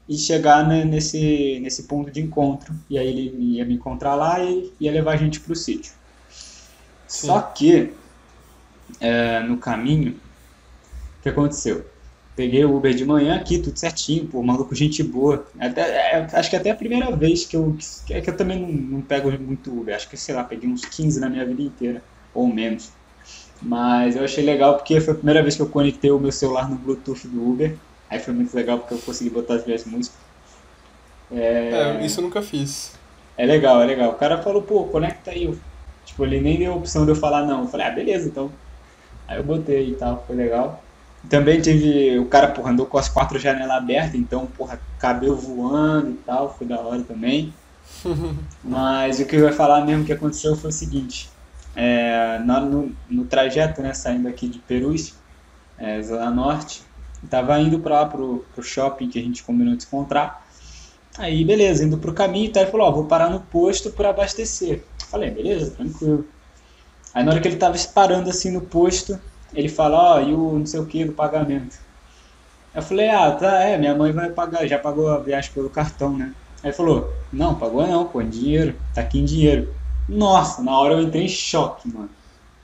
e 0.09 0.17
chegar 0.17 0.67
ne- 0.67 0.85
nesse 0.85 1.59
nesse 1.61 1.83
ponto 1.87 2.11
de 2.11 2.21
encontro 2.21 2.73
e 2.89 2.97
aí 2.97 3.07
ele 3.07 3.55
ia 3.57 3.65
me 3.65 3.75
encontrar 3.75 4.15
lá 4.15 4.43
e 4.43 4.73
ia 4.79 4.91
levar 4.91 5.13
a 5.13 5.17
gente 5.17 5.39
pro 5.41 5.55
sítio. 5.55 5.93
Sim. 7.07 7.27
Só 7.27 7.41
que 7.41 7.93
é, 8.99 9.39
no 9.41 9.57
caminho, 9.57 10.21
o 11.19 11.21
que 11.21 11.29
aconteceu? 11.29 11.85
Peguei 12.39 12.63
o 12.63 12.73
Uber 12.73 12.93
de 12.93 13.03
manhã 13.03 13.35
aqui, 13.35 13.59
tudo 13.59 13.77
certinho, 13.77 14.25
pô, 14.25 14.41
maluco, 14.41 14.73
gente 14.73 15.03
boa. 15.03 15.45
Até, 15.59 15.81
é, 15.81 16.27
acho 16.31 16.49
que 16.49 16.55
até 16.55 16.69
a 16.69 16.75
primeira 16.75 17.13
vez 17.13 17.45
que 17.45 17.57
eu. 17.57 17.75
É 18.09 18.21
que 18.21 18.29
eu 18.29 18.37
também 18.37 18.57
não, 18.57 18.69
não 18.69 19.01
pego 19.01 19.29
muito 19.29 19.77
Uber, 19.77 19.93
acho 19.93 20.07
que, 20.07 20.15
sei 20.15 20.33
lá, 20.33 20.45
peguei 20.45 20.69
uns 20.69 20.85
15 20.85 21.19
na 21.19 21.29
minha 21.29 21.45
vida 21.45 21.61
inteira, 21.61 22.01
ou 22.33 22.47
menos. 22.47 22.91
Mas 23.61 24.15
eu 24.15 24.23
achei 24.23 24.41
legal 24.41 24.77
porque 24.77 25.01
foi 25.01 25.15
a 25.15 25.17
primeira 25.17 25.41
vez 25.41 25.57
que 25.57 25.61
eu 25.61 25.67
conectei 25.67 26.11
o 26.11 26.17
meu 26.17 26.31
celular 26.31 26.69
no 26.69 26.77
Bluetooth 26.77 27.27
do 27.27 27.45
Uber. 27.45 27.75
Aí 28.09 28.19
foi 28.19 28.33
muito 28.33 28.55
legal 28.55 28.79
porque 28.79 28.93
eu 28.93 28.99
consegui 28.99 29.31
botar 29.31 29.55
as 29.55 29.65
minhas 29.65 29.83
músicas. 29.83 30.17
É, 31.29 31.99
isso 32.05 32.21
eu 32.21 32.23
nunca 32.23 32.41
fiz. 32.41 32.93
É 33.37 33.45
legal, 33.45 33.83
é 33.83 33.85
legal. 33.85 34.11
O 34.11 34.15
cara 34.15 34.41
falou, 34.41 34.61
pô, 34.61 34.85
conecta 34.85 35.31
aí. 35.31 35.53
Tipo, 36.05 36.23
ele 36.23 36.39
nem 36.39 36.57
deu 36.57 36.71
a 36.71 36.75
opção 36.77 37.03
de 37.03 37.11
eu 37.11 37.15
falar 37.17 37.45
não. 37.45 37.63
Eu 37.63 37.67
falei, 37.67 37.87
ah, 37.87 37.91
beleza, 37.91 38.29
então. 38.29 38.49
Aí 39.27 39.37
eu 39.37 39.43
botei 39.43 39.89
e 39.89 39.95
tal, 39.95 40.23
foi 40.25 40.37
legal. 40.37 40.81
Também 41.27 41.61
teve. 41.61 42.17
O 42.19 42.27
cara, 42.29 42.51
porra, 42.53 42.71
andou 42.71 42.85
com 42.87 42.97
as 42.97 43.09
quatro 43.09 43.37
janelas 43.39 43.77
abertas, 43.77 44.15
então, 44.15 44.47
porra, 44.47 44.81
cabelo 44.97 45.35
voando 45.37 46.11
e 46.11 46.17
tal, 46.23 46.55
foi 46.57 46.67
da 46.67 46.79
hora 46.81 47.03
também. 47.03 47.59
Mas 48.61 49.19
o 49.19 49.25
que 49.25 49.35
eu 49.35 49.45
ia 49.45 49.53
falar 49.53 49.85
mesmo 49.85 50.05
que 50.05 50.11
aconteceu 50.13 50.55
foi 50.55 50.69
o 50.69 50.73
seguinte: 50.73 51.33
é, 51.75 52.39
na- 52.39 52.59
no, 52.61 52.97
no 53.09 53.25
trajeto, 53.27 53.81
né, 53.81 53.93
saindo 53.93 54.27
aqui 54.27 54.49
de 54.49 54.59
Perus, 54.59 55.21
é, 55.77 56.01
Zona 56.03 56.31
Norte, 56.31 56.83
tava 57.29 57.59
indo 57.59 57.81
pra 57.81 58.01
lá 58.01 58.05
pro, 58.07 58.49
pro 58.53 58.63
shopping 58.63 59.09
que 59.09 59.19
a 59.19 59.23
gente 59.23 59.43
combinou 59.43 59.75
de 59.77 59.83
se 59.83 59.87
encontrar. 59.87 60.45
Aí, 61.17 61.45
beleza, 61.45 61.85
indo 61.85 61.99
pro 61.99 62.13
caminho 62.13 62.47
e 62.49 62.53
tal, 62.53 62.63
ele 62.63 62.71
falou: 62.71 62.87
Ó, 62.87 62.91
vou 62.93 63.07
parar 63.07 63.29
no 63.29 63.41
posto 63.47 63.91
pra 63.93 64.09
abastecer. 64.11 64.89
Falei: 65.09 65.31
beleza, 65.31 65.71
tranquilo. 65.75 66.29
Aí, 67.13 67.23
na 67.23 67.31
hora 67.31 67.41
que 67.41 67.47
ele 67.47 67.57
tava 67.57 67.77
parando 67.93 68.29
assim 68.29 68.51
no 68.51 68.61
posto, 68.67 69.19
ele 69.53 69.69
fala: 69.69 70.15
Ó, 70.15 70.21
e 70.21 70.33
o 70.33 70.59
não 70.59 70.65
sei 70.65 70.79
o 70.79 70.87
que 70.87 71.05
do 71.05 71.13
pagamento. 71.13 71.77
Eu 72.73 72.81
falei: 72.81 73.09
ah, 73.09 73.31
tá, 73.31 73.63
é, 73.63 73.77
minha 73.77 73.95
mãe 73.95 74.11
vai 74.11 74.29
pagar, 74.31 74.67
já 74.67 74.77
pagou 74.79 75.07
a 75.09 75.19
viagem 75.19 75.51
pelo 75.53 75.69
cartão, 75.69 76.17
né? 76.17 76.35
Aí 76.63 76.69
ele 76.69 76.73
falou: 76.73 77.09
não, 77.31 77.57
pagou 77.57 77.85
não, 77.87 78.07
pô, 78.07 78.21
dinheiro, 78.23 78.79
tá 78.93 79.01
aqui 79.01 79.19
em 79.19 79.25
dinheiro. 79.25 79.73
Nossa, 80.07 80.61
na 80.63 80.77
hora 80.77 80.95
eu 80.95 81.01
entrei 81.01 81.23
em 81.23 81.27
choque, 81.27 81.87
mano. 81.89 82.09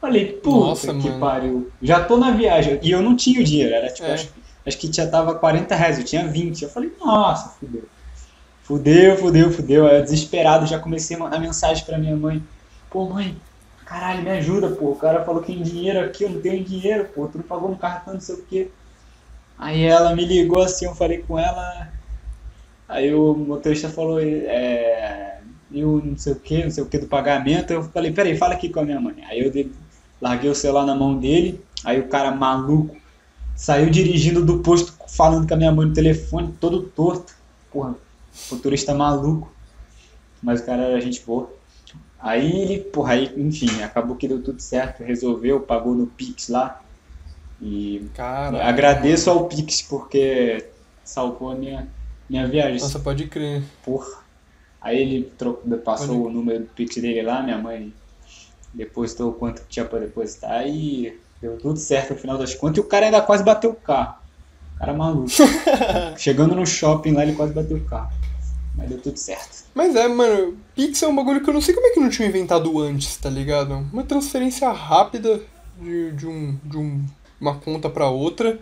Falei, 0.02 0.34
puta 0.34 0.50
Nossa, 0.50 0.94
que 0.94 1.10
mano. 1.10 1.20
pariu. 1.20 1.72
Já 1.82 2.04
tô 2.04 2.18
na 2.18 2.32
viagem. 2.32 2.80
E 2.84 2.92
eu 2.92 3.02
não 3.02 3.16
tinha 3.16 3.42
o 3.42 3.44
dinheiro, 3.44 3.74
era 3.74 3.92
tipo, 3.92 4.06
É. 4.08 4.14
acho, 4.14 4.34
acho 4.66 4.78
que 4.78 4.92
já 4.92 5.08
tava 5.10 5.36
40 5.36 5.76
reais, 5.76 5.98
eu 5.98 6.06
tinha 6.06 6.28
20. 6.28 6.64
Eu 6.64 6.70
falei, 6.70 6.92
nossa, 7.00 7.50
fudeu. 7.60 7.90
Fudeu, 8.64 9.18
fudeu, 9.18 9.52
fudeu. 9.52 9.88
Aí 9.88 9.98
eu 9.98 10.04
desesperado 10.04 10.66
já 10.66 10.80
comecei 10.80 11.16
a 11.16 11.20
mandar 11.20 11.40
mensagem 11.40 11.86
pra 11.86 11.98
minha 11.98 12.16
mãe. 12.16 12.48
Pô, 12.90 13.10
mãe, 13.10 13.42
caralho, 13.86 14.24
me 14.24 14.32
ajuda, 14.32 14.70
pô. 14.70 14.92
O 14.92 14.96
cara 14.96 15.24
falou 15.24 15.42
que 15.42 15.54
tem 15.54 15.62
dinheiro 15.62 16.00
aqui, 16.00 16.24
eu 16.24 16.30
não 16.30 16.42
tenho 16.42 16.64
dinheiro, 16.64 17.06
pô. 17.14 17.28
Tu 17.28 17.38
não 17.38 17.46
pagou 17.46 17.70
no 17.70 17.78
cartão, 17.78 18.16
não 18.16 18.22
sei 18.22 18.36
o 18.36 18.44
quê. 18.44 18.70
Aí 19.58 19.84
ela 19.84 20.16
me 20.16 20.26
ligou 20.26 20.62
assim, 20.62 20.86
eu 20.86 20.96
falei 20.96 21.20
com 21.20 21.40
ela. 21.40 21.90
Aí 22.88 23.14
o 23.14 23.34
motorista 23.34 23.90
falou, 23.90 24.20
é. 24.20 25.40
Eu 25.72 26.02
não 26.04 26.18
sei 26.18 26.34
o 26.34 26.36
que, 26.36 26.64
não 26.64 26.72
sei 26.72 26.84
o 26.84 26.88
que 26.88 26.98
do 26.98 27.08
pagamento. 27.08 27.72
Eu 27.72 27.84
falei, 27.84 28.12
peraí, 28.12 28.38
fala 28.38 28.54
aqui 28.54 28.70
com 28.70 28.80
a 28.80 28.86
minha 28.86 29.00
mãe. 29.00 29.16
Aí 29.28 29.42
eu 29.42 29.52
dei, 29.52 29.72
larguei 30.22 30.50
o 30.50 30.56
celular 30.56 30.86
na 30.86 30.96
mão 30.96 31.18
dele. 31.18 31.64
Aí 31.84 32.00
o 32.00 32.08
cara 32.08 32.32
maluco 32.32 32.96
saiu 33.56 33.90
dirigindo 33.90 34.46
do 34.46 34.60
posto 34.60 34.94
falando 35.08 35.48
com 35.48 35.54
a 35.54 35.58
minha 35.58 35.72
mãe 35.72 35.88
no 35.88 35.94
telefone, 35.94 36.54
todo 36.60 36.84
torto. 36.84 37.34
Porra, 37.72 37.96
motorista 38.52 38.94
maluco. 38.94 39.52
Mas 40.42 40.62
o 40.62 40.66
cara 40.66 40.84
era 40.84 41.02
gente 41.02 41.24
boa. 41.26 41.55
Aí 42.28 42.60
ele, 42.62 42.80
porra, 42.80 43.14
aí, 43.14 43.32
enfim, 43.38 43.84
acabou 43.84 44.16
que 44.16 44.28
deu 44.28 44.42
tudo 44.42 44.60
certo, 44.60 45.04
resolveu, 45.04 45.60
pagou 45.60 45.94
no 45.94 46.08
Pix 46.08 46.50
lá. 46.50 46.82
E 47.62 48.08
Caralho. 48.16 48.64
agradeço 48.64 49.30
ao 49.30 49.46
Pix 49.48 49.84
porque 49.84 50.66
salvou 51.04 51.52
a 51.52 51.56
minha, 51.56 51.88
minha 52.28 52.48
viagem. 52.48 52.80
Nossa, 52.82 52.98
pode 53.00 53.28
crer. 53.28 53.62
Porra. 53.84 54.24
Aí 54.82 55.00
ele 55.00 55.32
trocou, 55.38 55.78
passou 55.78 56.08
Pode- 56.08 56.20
o 56.28 56.30
número 56.32 56.60
do 56.62 56.66
Pix 56.66 56.96
dele 56.96 57.22
lá, 57.22 57.44
minha 57.44 57.60
mãe 57.60 57.94
depositou 58.74 59.30
o 59.30 59.34
quanto 59.34 59.62
que 59.62 59.68
tinha 59.70 59.86
pra 59.86 60.00
depositar 60.00 60.68
e 60.68 61.18
deu 61.40 61.58
tudo 61.58 61.78
certo 61.78 62.14
no 62.16 62.20
final 62.20 62.38
das 62.40 62.56
contas. 62.56 62.78
E 62.78 62.82
o 62.82 62.86
cara 62.86 63.06
ainda 63.06 63.22
quase 63.22 63.44
bateu 63.44 63.70
o 63.70 63.76
carro. 63.76 64.16
O 64.76 64.80
cara 64.80 64.94
maluco. 64.94 65.30
Chegando 66.18 66.56
no 66.56 66.66
shopping 66.66 67.12
lá, 67.14 67.22
ele 67.24 67.36
quase 67.36 67.54
bateu 67.54 67.78
o 67.78 67.86
carro. 67.86 68.12
Mas 68.78 68.90
deu 68.90 68.98
tudo 69.02 69.18
certo. 69.18 69.64
Mas 69.74 69.96
é, 69.96 70.08
mano, 70.08 70.58
Pix 70.76 71.02
é 71.02 71.08
um 71.08 71.16
bagulho 71.16 71.42
que 71.42 71.50
eu 71.50 71.54
não 71.54 71.62
sei 71.62 71.74
como 71.74 71.88
é 71.88 71.92
que 71.92 72.00
não 72.00 72.10
tinham 72.10 72.30
inventado 72.30 72.78
antes, 72.80 73.16
tá 73.18 73.30
ligado? 73.30 73.74
Uma 73.94 74.04
transferência 74.04 74.70
rápida 74.72 75.40
de, 75.82 76.12
de, 76.12 76.28
um, 76.28 76.58
de 76.64 76.78
um, 76.78 77.04
uma 77.40 77.56
conta 77.56 77.90
pra 77.90 78.10
outra. 78.10 78.60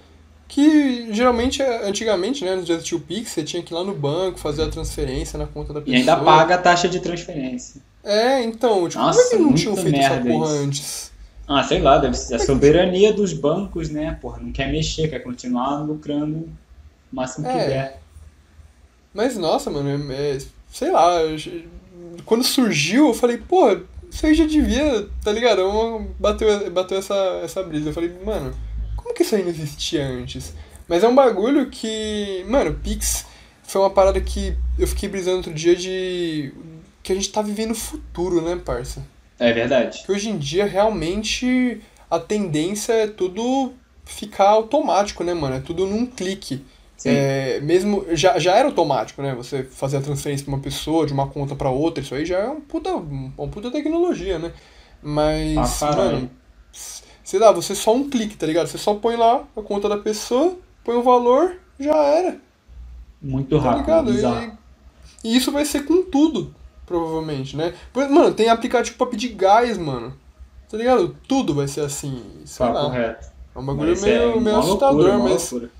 Que 0.47 1.11
geralmente, 1.11 1.61
é- 1.63 1.87
antigamente, 1.87 2.45
né, 2.45 2.55
nos 2.55 2.65
dias 2.65 2.83
tinha 2.83 2.97
o 2.97 3.01
Pix, 3.01 3.29
você 3.31 3.43
tinha 3.43 3.63
que 3.63 3.73
ir 3.73 3.75
lá 3.75 3.83
no 3.83 3.93
banco 3.95 4.37
fazer 4.39 4.63
a 4.63 4.67
transferência 4.69 5.39
na 5.39 5.47
conta 5.47 5.73
da 5.73 5.79
E 5.79 5.83
pessoa. 5.83 5.97
ainda 5.99 6.17
paga 6.17 6.55
a 6.55 6.57
taxa 6.59 6.87
de 6.87 6.99
transferência. 6.99 7.81
É, 8.03 8.43
então, 8.43 8.87
tipo, 8.87 9.01
Nossa, 9.01 9.19
como 9.19 9.33
é 9.33 9.37
que 9.37 9.43
não 9.43 9.53
tinham 9.55 9.75
feito 9.75 9.97
essa 9.99 10.17
porra 10.21 10.45
isso. 10.53 10.63
antes? 10.63 11.11
Ah, 11.47 11.63
sei 11.63 11.79
lá, 11.81 11.97
deve 11.97 12.15
ser 12.15 12.35
a 12.35 12.39
soberania 12.39 13.11
dos 13.11 13.33
bancos, 13.33 13.89
né? 13.89 14.17
Porra, 14.21 14.39
não 14.41 14.51
quer 14.51 14.71
mexer, 14.71 15.07
quer 15.07 15.19
continuar 15.19 15.81
lucrando 15.81 16.37
o 17.11 17.15
máximo 17.15 17.47
que 17.47 17.51
É. 17.57 17.67
der. 17.67 18.02
Mas 19.13 19.37
nossa, 19.37 19.69
mano, 19.69 20.11
é, 20.11 20.35
é- 20.35 20.41
sei 20.71 20.91
lá, 20.91 21.19
quando 22.25 22.43
surgiu 22.43 23.07
eu 23.09 23.13
falei, 23.13 23.37
pô, 23.37 23.77
isso 24.09 24.25
aí 24.25 24.33
já 24.33 24.45
devia, 24.45 25.07
tá 25.23 25.31
ligado? 25.31 25.61
Eu- 25.61 26.07
Bateu, 26.19 26.71
bateu 26.71 26.97
essa, 26.97 27.15
essa 27.43 27.63
brisa. 27.63 27.89
Eu 27.89 27.93
falei, 27.93 28.11
mano, 28.25 28.53
como 28.95 29.13
que 29.13 29.23
isso 29.23 29.35
aí 29.35 29.43
não 29.43 29.49
existia 29.49 30.05
antes? 30.05 30.53
Mas 30.87 31.03
é 31.03 31.07
um 31.07 31.15
bagulho 31.15 31.69
que, 31.69 32.43
mano, 32.47 32.73
Pix 32.83 33.25
foi 33.63 33.81
uma 33.81 33.89
parada 33.89 34.19
que 34.19 34.55
eu 34.77 34.87
fiquei 34.87 35.07
brisando 35.09 35.37
outro 35.37 35.53
dia 35.53 35.75
de. 35.75 36.53
que 37.01 37.11
a 37.11 37.15
gente 37.15 37.31
tá 37.31 37.41
vivendo 37.41 37.71
o 37.71 37.75
futuro, 37.75 38.41
né, 38.41 38.59
parça? 38.63 39.03
É 39.39 39.51
verdade. 39.51 40.03
Que 40.05 40.11
hoje 40.11 40.29
em 40.29 40.37
dia 40.37 40.65
realmente 40.65 41.81
a 42.09 42.19
tendência 42.19 42.93
é 42.93 43.07
tudo 43.07 43.73
ficar 44.05 44.49
automático, 44.49 45.23
né, 45.23 45.33
mano? 45.33 45.55
É 45.55 45.59
tudo 45.59 45.85
num 45.87 46.05
clique. 46.05 46.63
É, 47.09 47.59
mesmo 47.61 48.05
já, 48.11 48.39
já 48.39 48.55
era 48.55 48.67
automático, 48.67 49.21
né? 49.21 49.35
Você 49.35 49.63
fazer 49.63 49.97
a 49.97 50.01
transferência 50.01 50.45
pra 50.45 50.53
uma 50.55 50.61
pessoa, 50.61 51.05
de 51.05 51.13
uma 51.13 51.27
conta 51.27 51.55
pra 51.55 51.69
outra, 51.69 52.03
isso 52.03 52.15
aí 52.15 52.25
já 52.25 52.39
é 52.39 52.47
um 52.49 52.61
puta, 52.61 52.91
uma 52.93 53.47
puta 53.49 53.71
tecnologia, 53.71 54.39
né? 54.39 54.53
Mas, 55.01 55.79
caralho. 55.79 56.13
mano, 56.13 56.31
sei 57.23 57.39
lá, 57.39 57.51
você 57.51 57.75
só 57.75 57.93
um 57.93 58.09
clique, 58.09 58.37
tá 58.37 58.45
ligado? 58.45 58.67
Você 58.67 58.77
só 58.77 58.93
põe 58.95 59.15
lá 59.15 59.43
a 59.55 59.61
conta 59.61 59.89
da 59.89 59.97
pessoa, 59.97 60.57
põe 60.83 60.95
o 60.95 61.03
valor, 61.03 61.57
já 61.79 61.95
era, 61.95 62.39
Muito 63.21 63.59
tá 63.61 63.61
rápido, 63.61 63.79
ligado? 63.81 64.11
bizarro. 64.11 64.57
E, 65.23 65.33
e 65.33 65.35
isso 65.37 65.51
vai 65.51 65.65
ser 65.65 65.85
com 65.85 66.03
tudo, 66.03 66.53
provavelmente, 66.85 67.55
né? 67.57 67.73
Mano, 67.93 68.33
tem 68.33 68.49
aplicativo 68.49 68.97
pra 68.97 69.07
pedir 69.07 69.29
gás, 69.29 69.77
mano. 69.77 70.13
Tá 70.69 70.77
ligado? 70.77 71.15
Tudo 71.27 71.53
vai 71.53 71.67
ser 71.67 71.81
assim, 71.81 72.23
sei 72.45 72.65
Papo 72.65 72.73
lá. 72.73 72.89
reto. 72.89 73.27
É 73.55 73.59
um 73.59 73.65
bagulho 73.65 73.91
Mas 73.91 74.01
meio, 74.01 74.37
é 74.37 74.39
meio 74.39 74.57
assustador, 74.57 74.95
loucura, 74.95 75.17
uma 75.17 75.29
mas. 75.29 75.51
loucura. 75.51 75.71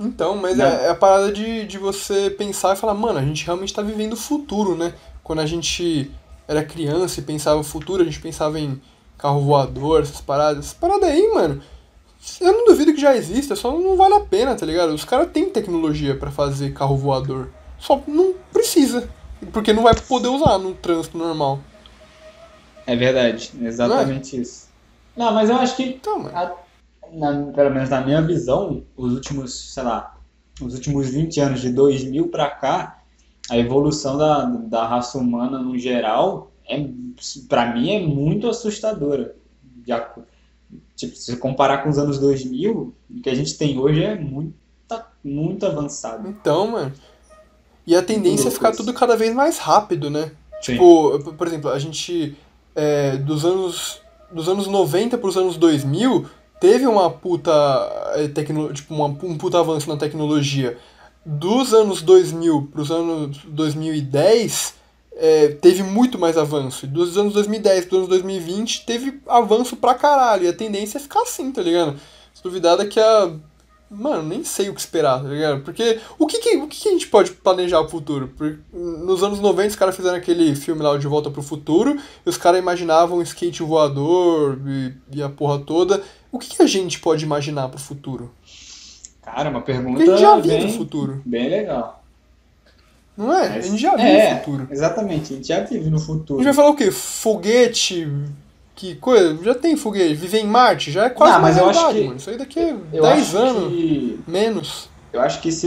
Então, 0.00 0.34
mas 0.34 0.56
Não. 0.56 0.64
é, 0.64 0.86
é 0.86 0.88
a 0.88 0.94
parada 0.94 1.30
de, 1.30 1.66
de 1.66 1.76
você 1.76 2.30
pensar 2.30 2.74
e 2.74 2.78
falar, 2.78 2.94
mano, 2.94 3.18
a 3.18 3.22
gente 3.22 3.44
realmente 3.44 3.74
tá 3.74 3.82
vivendo 3.82 4.14
o 4.14 4.16
futuro, 4.16 4.74
né? 4.74 4.94
Quando 5.22 5.40
a 5.40 5.46
gente 5.46 6.10
era 6.48 6.64
criança 6.64 7.20
e 7.20 7.22
pensava 7.22 7.60
o 7.60 7.64
futuro, 7.64 8.02
a 8.02 8.04
gente 8.06 8.18
pensava 8.20 8.58
em 8.58 8.80
carro 9.18 9.42
voador, 9.42 10.00
essas 10.02 10.20
paradas. 10.22 10.64
Essas 10.64 10.74
paradas 10.74 11.10
aí, 11.10 11.28
mano, 11.34 11.62
eu 12.40 12.52
não 12.52 12.64
duvido 12.64 12.94
que 12.94 13.00
já 13.00 13.14
exista, 13.14 13.54
só 13.54 13.70
não 13.78 13.94
vale 13.96 14.14
a 14.14 14.20
pena, 14.20 14.54
tá 14.56 14.64
ligado? 14.64 14.94
Os 14.94 15.04
caras 15.04 15.30
têm 15.30 15.50
tecnologia 15.50 16.16
pra 16.16 16.30
fazer 16.30 16.72
carro 16.72 16.96
voador, 16.96 17.50
só 17.78 18.02
não 18.06 18.34
precisa, 18.50 19.06
porque 19.52 19.72
não 19.74 19.82
vai 19.82 19.94
poder 19.94 20.28
usar 20.28 20.56
no 20.58 20.74
trânsito 20.74 21.18
normal. 21.18 21.60
É 22.86 22.96
verdade, 22.96 23.52
exatamente 23.60 24.40
isso. 24.40 24.68
Não, 25.16 25.32
mas 25.34 25.50
eu 25.50 25.56
acho 25.56 25.76
que, 25.76 25.82
Então, 25.84 26.18
mano, 26.20 26.36
a- 26.36 26.54
na- 27.12 27.52
pelo 27.52 27.70
menos 27.70 27.88
na 27.90 28.00
minha 28.00 28.22
visão, 28.22 28.82
os 28.96 29.12
últimos, 29.12 29.72
sei 29.74 29.82
lá, 29.82 30.16
os 30.60 30.74
últimos 30.74 31.08
20 31.10 31.40
anos, 31.40 31.60
de 31.60 31.70
2000 31.70 32.28
pra 32.28 32.50
cá, 32.50 32.98
a 33.50 33.56
evolução 33.58 34.16
da, 34.16 34.44
da 34.44 34.86
raça 34.86 35.18
humana 35.18 35.58
no 35.58 35.76
geral, 35.78 36.50
é, 36.68 36.86
pra 37.48 37.74
mim, 37.74 37.90
é 37.90 38.00
muito 38.00 38.48
assustadora. 38.48 39.34
Aco- 39.90 40.22
tipo, 40.94 41.16
se 41.16 41.36
comparar 41.36 41.78
com 41.78 41.88
os 41.88 41.98
anos 41.98 42.18
2000, 42.18 42.94
o 43.10 43.20
que 43.22 43.28
a 43.30 43.34
gente 43.34 43.56
tem 43.58 43.78
hoje 43.78 44.04
é 44.04 44.14
muito, 44.14 44.54
muito 45.24 45.66
avançado. 45.66 46.28
então, 46.28 46.66
mano. 46.68 46.92
E 47.86 47.96
a 47.96 48.02
tendência 48.02 48.48
é 48.48 48.50
ficar 48.50 48.72
tudo 48.72 48.92
cada 48.94 49.16
vez 49.16 49.34
mais 49.34 49.58
rápido, 49.58 50.10
né? 50.10 50.30
Sim. 50.62 50.72
Tipo, 50.74 51.32
por 51.34 51.46
exemplo, 51.46 51.70
a 51.70 51.78
gente 51.78 52.36
é, 52.74 53.16
dos 53.16 53.44
anos 53.44 54.00
dos 54.30 54.48
anos 54.48 54.68
90 54.68 55.18
para 55.18 55.28
os 55.28 55.36
anos 55.36 55.56
2000 55.56 56.24
teve 56.60 56.86
uma 56.86 57.10
puta 57.10 57.50
é, 58.14 58.28
tecno, 58.28 58.72
tipo 58.72 58.94
uma, 58.94 59.06
um 59.06 59.36
puta 59.36 59.58
avanço 59.58 59.88
na 59.88 59.96
tecnologia. 59.96 60.78
Dos 61.24 61.74
anos 61.74 62.02
2000 62.02 62.68
para 62.70 62.80
os 62.82 62.90
anos 62.90 63.38
2010 63.44 64.74
é, 65.16 65.48
teve 65.48 65.82
muito 65.82 66.18
mais 66.18 66.36
avanço. 66.36 66.84
E 66.84 66.88
dos 66.88 67.16
anos 67.16 67.32
2010 67.32 67.86
para 67.86 67.94
os 67.94 67.98
anos 67.98 68.08
2020 68.08 68.86
teve 68.86 69.20
avanço 69.26 69.76
pra 69.76 69.94
caralho. 69.94 70.44
E 70.44 70.48
a 70.48 70.52
tendência 70.52 70.98
é 70.98 71.00
ficar 71.00 71.22
assim, 71.22 71.50
tá 71.50 71.62
ligado? 71.62 71.98
Se 72.34 72.42
duvidar 72.42 72.76
daqui 72.76 73.00
a 73.00 73.32
Mano, 73.92 74.22
nem 74.22 74.44
sei 74.44 74.68
o 74.68 74.74
que 74.74 74.78
esperar, 74.78 75.20
tá 75.20 75.28
ligado? 75.28 75.62
Porque 75.62 75.98
o 76.16 76.24
que, 76.24 76.38
que, 76.38 76.56
o 76.58 76.68
que, 76.68 76.80
que 76.80 76.88
a 76.88 76.92
gente 76.92 77.08
pode 77.08 77.32
planejar 77.32 77.80
pro 77.80 77.90
futuro? 77.90 78.28
Porque 78.28 78.56
nos 78.72 79.24
anos 79.24 79.40
90 79.40 79.70
os 79.70 79.76
caras 79.76 79.96
fizeram 79.96 80.16
aquele 80.16 80.54
filme 80.54 80.80
lá 80.80 80.92
o 80.92 80.98
De 80.98 81.08
Volta 81.08 81.28
pro 81.28 81.42
Futuro 81.42 81.98
e 82.24 82.30
os 82.30 82.36
caras 82.36 82.60
imaginavam 82.60 83.18
um 83.18 83.22
skate 83.22 83.64
voador 83.64 84.60
e, 84.64 84.94
e 85.12 85.20
a 85.20 85.28
porra 85.28 85.58
toda. 85.58 86.00
O 86.32 86.38
que, 86.38 86.56
que 86.56 86.62
a 86.62 86.66
gente 86.66 87.00
pode 87.00 87.24
imaginar 87.24 87.68
pro 87.68 87.78
futuro? 87.78 88.32
Cara, 89.22 89.50
uma 89.50 89.60
pergunta 89.62 89.98
Porque 89.98 90.10
a 90.10 90.16
gente 90.16 90.20
já 90.22 90.36
vive 90.36 90.48
bem, 90.48 90.66
o 90.66 90.72
futuro, 90.78 91.22
bem 91.24 91.48
legal. 91.48 92.02
não 93.16 93.32
é? 93.32 93.48
Mas- 93.50 93.64
A 93.66 93.68
gente 93.68 93.82
já 93.82 93.96
vive 93.96 94.08
é, 94.08 94.34
o 94.34 94.38
futuro. 94.38 94.68
Exatamente, 94.70 95.32
a 95.32 95.36
gente 95.36 95.48
já 95.48 95.60
vive 95.60 95.90
no 95.90 95.96
A 95.96 96.00
futuro. 96.00 96.38
gente 96.38 96.46
vai 96.46 96.54
falar 96.54 96.70
o 96.70 96.74
quê? 96.76 96.90
Foguete, 96.90 98.08
que 98.74 98.94
coisa? 98.96 99.42
Já 99.44 99.54
tem 99.54 99.76
foguete. 99.76 100.14
Viver 100.14 100.38
em 100.40 100.46
Marte 100.46 100.90
já 100.90 101.04
é 101.04 101.10
quase 101.10 101.34
Não, 101.34 101.40
mas 101.42 101.56
eu 101.58 101.68
acho 101.68 101.88
que- 101.92 102.04
mano. 102.04 102.16
Isso 102.16 102.30
aí 102.30 102.38
daqui 102.38 102.58
a 102.60 102.68
Eu 102.92 103.02
10 103.02 103.04
acho 103.34 103.36
anos, 103.36 103.68
que 103.72 104.20
menos. 104.26 104.88
eu 105.12 105.20
acho 105.20 105.40
que 105.40 105.48
esse 105.50 105.66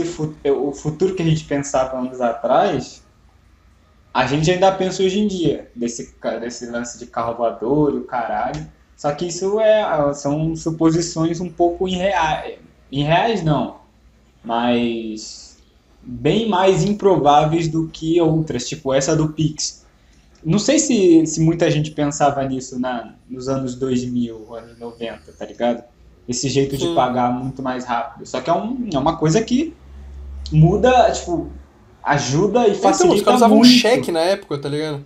o 0.50 0.72
futuro 0.72 1.14
que 1.14 1.22
a 1.22 1.26
gente 1.26 1.44
pensava 1.44 1.96
anos 1.98 2.20
atrás, 2.20 3.02
a 4.12 4.26
gente 4.26 4.50
ainda 4.50 4.72
pensa 4.72 5.02
hoje 5.02 5.20
em 5.20 5.28
dia, 5.28 5.70
desse, 5.76 6.14
desse 6.40 6.66
lance 6.66 6.98
de 6.98 7.06
carro 7.06 7.34
voador 7.36 7.94
e 7.94 7.98
o 7.98 8.04
caralho. 8.04 8.66
Só 8.96 9.12
que 9.12 9.26
isso 9.26 9.60
é, 9.60 10.12
são 10.14 10.54
suposições 10.54 11.40
um 11.40 11.48
pouco 11.48 11.88
irreais. 11.88 12.58
Irreais 12.90 13.42
não, 13.42 13.76
mas 14.44 15.58
bem 16.02 16.48
mais 16.48 16.84
improváveis 16.84 17.68
do 17.68 17.88
que 17.88 18.20
outras, 18.20 18.68
tipo 18.68 18.92
essa 18.92 19.16
do 19.16 19.30
Pix. 19.30 19.84
Não 20.44 20.58
sei 20.58 20.78
se, 20.78 21.26
se 21.26 21.40
muita 21.40 21.70
gente 21.70 21.90
pensava 21.90 22.44
nisso 22.44 22.78
na, 22.78 23.14
nos 23.28 23.48
anos 23.48 23.74
2000, 23.74 24.54
anos 24.54 24.78
90, 24.78 25.32
tá 25.32 25.46
ligado? 25.46 25.82
Esse 26.28 26.48
jeito 26.48 26.76
de 26.76 26.84
Sim. 26.84 26.94
pagar 26.94 27.32
muito 27.32 27.62
mais 27.62 27.84
rápido. 27.84 28.26
Só 28.26 28.40
que 28.40 28.50
é, 28.50 28.52
um, 28.52 28.88
é 28.92 28.98
uma 28.98 29.16
coisa 29.16 29.42
que 29.42 29.74
muda, 30.52 31.10
tipo, 31.12 31.50
ajuda 32.02 32.66
e 32.68 32.72
Então, 32.72 32.82
facilita 32.82 33.14
os 33.16 33.22
caras 33.22 33.40
usavam 33.40 33.56
um 33.56 33.60
muito. 33.60 33.72
cheque 33.72 34.12
na 34.12 34.20
época, 34.20 34.58
tá 34.58 34.68
ligado? 34.68 35.04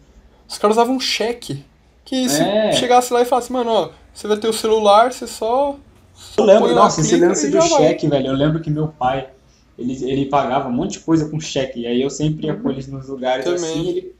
Os 0.48 0.58
caras 0.58 0.76
usavam 0.76 0.96
um 0.96 1.00
cheque. 1.00 1.64
Que 2.08 2.28
se 2.28 2.40
É. 2.42 2.72
chegasse 2.72 3.12
lá 3.12 3.20
e 3.20 3.24
falasse, 3.26 3.52
mano, 3.52 3.70
ó, 3.70 3.88
você 4.14 4.26
vai 4.26 4.36
ter 4.38 4.48
o 4.48 4.52
celular, 4.52 5.12
você 5.12 5.26
só. 5.26 5.76
só 6.14 6.42
Eu 6.42 6.46
lembro, 6.46 6.74
nossa, 6.74 7.00
esse 7.02 7.16
lance 7.16 7.48
do 7.48 7.60
já 7.60 7.68
vai. 7.68 7.68
cheque, 7.88 8.08
velho. 8.08 8.28
Eu 8.28 8.34
lembro 8.34 8.60
que 8.60 8.70
meu 8.70 8.88
pai, 8.88 9.28
ele, 9.78 9.92
ele 10.10 10.24
pagava 10.26 10.68
um 10.68 10.72
monte 10.72 10.92
de 10.92 11.00
coisa 11.00 11.28
com 11.28 11.38
cheque. 11.38 11.80
E 11.80 11.86
aí 11.86 12.00
eu 12.00 12.08
sempre 12.10 12.46
ia 12.46 12.54
com 12.54 12.70
eles 12.70 12.86
nos 12.88 13.08
lugares 13.08 13.44
Também. 13.44 13.58
assim, 13.60 13.88
ele 13.88 14.14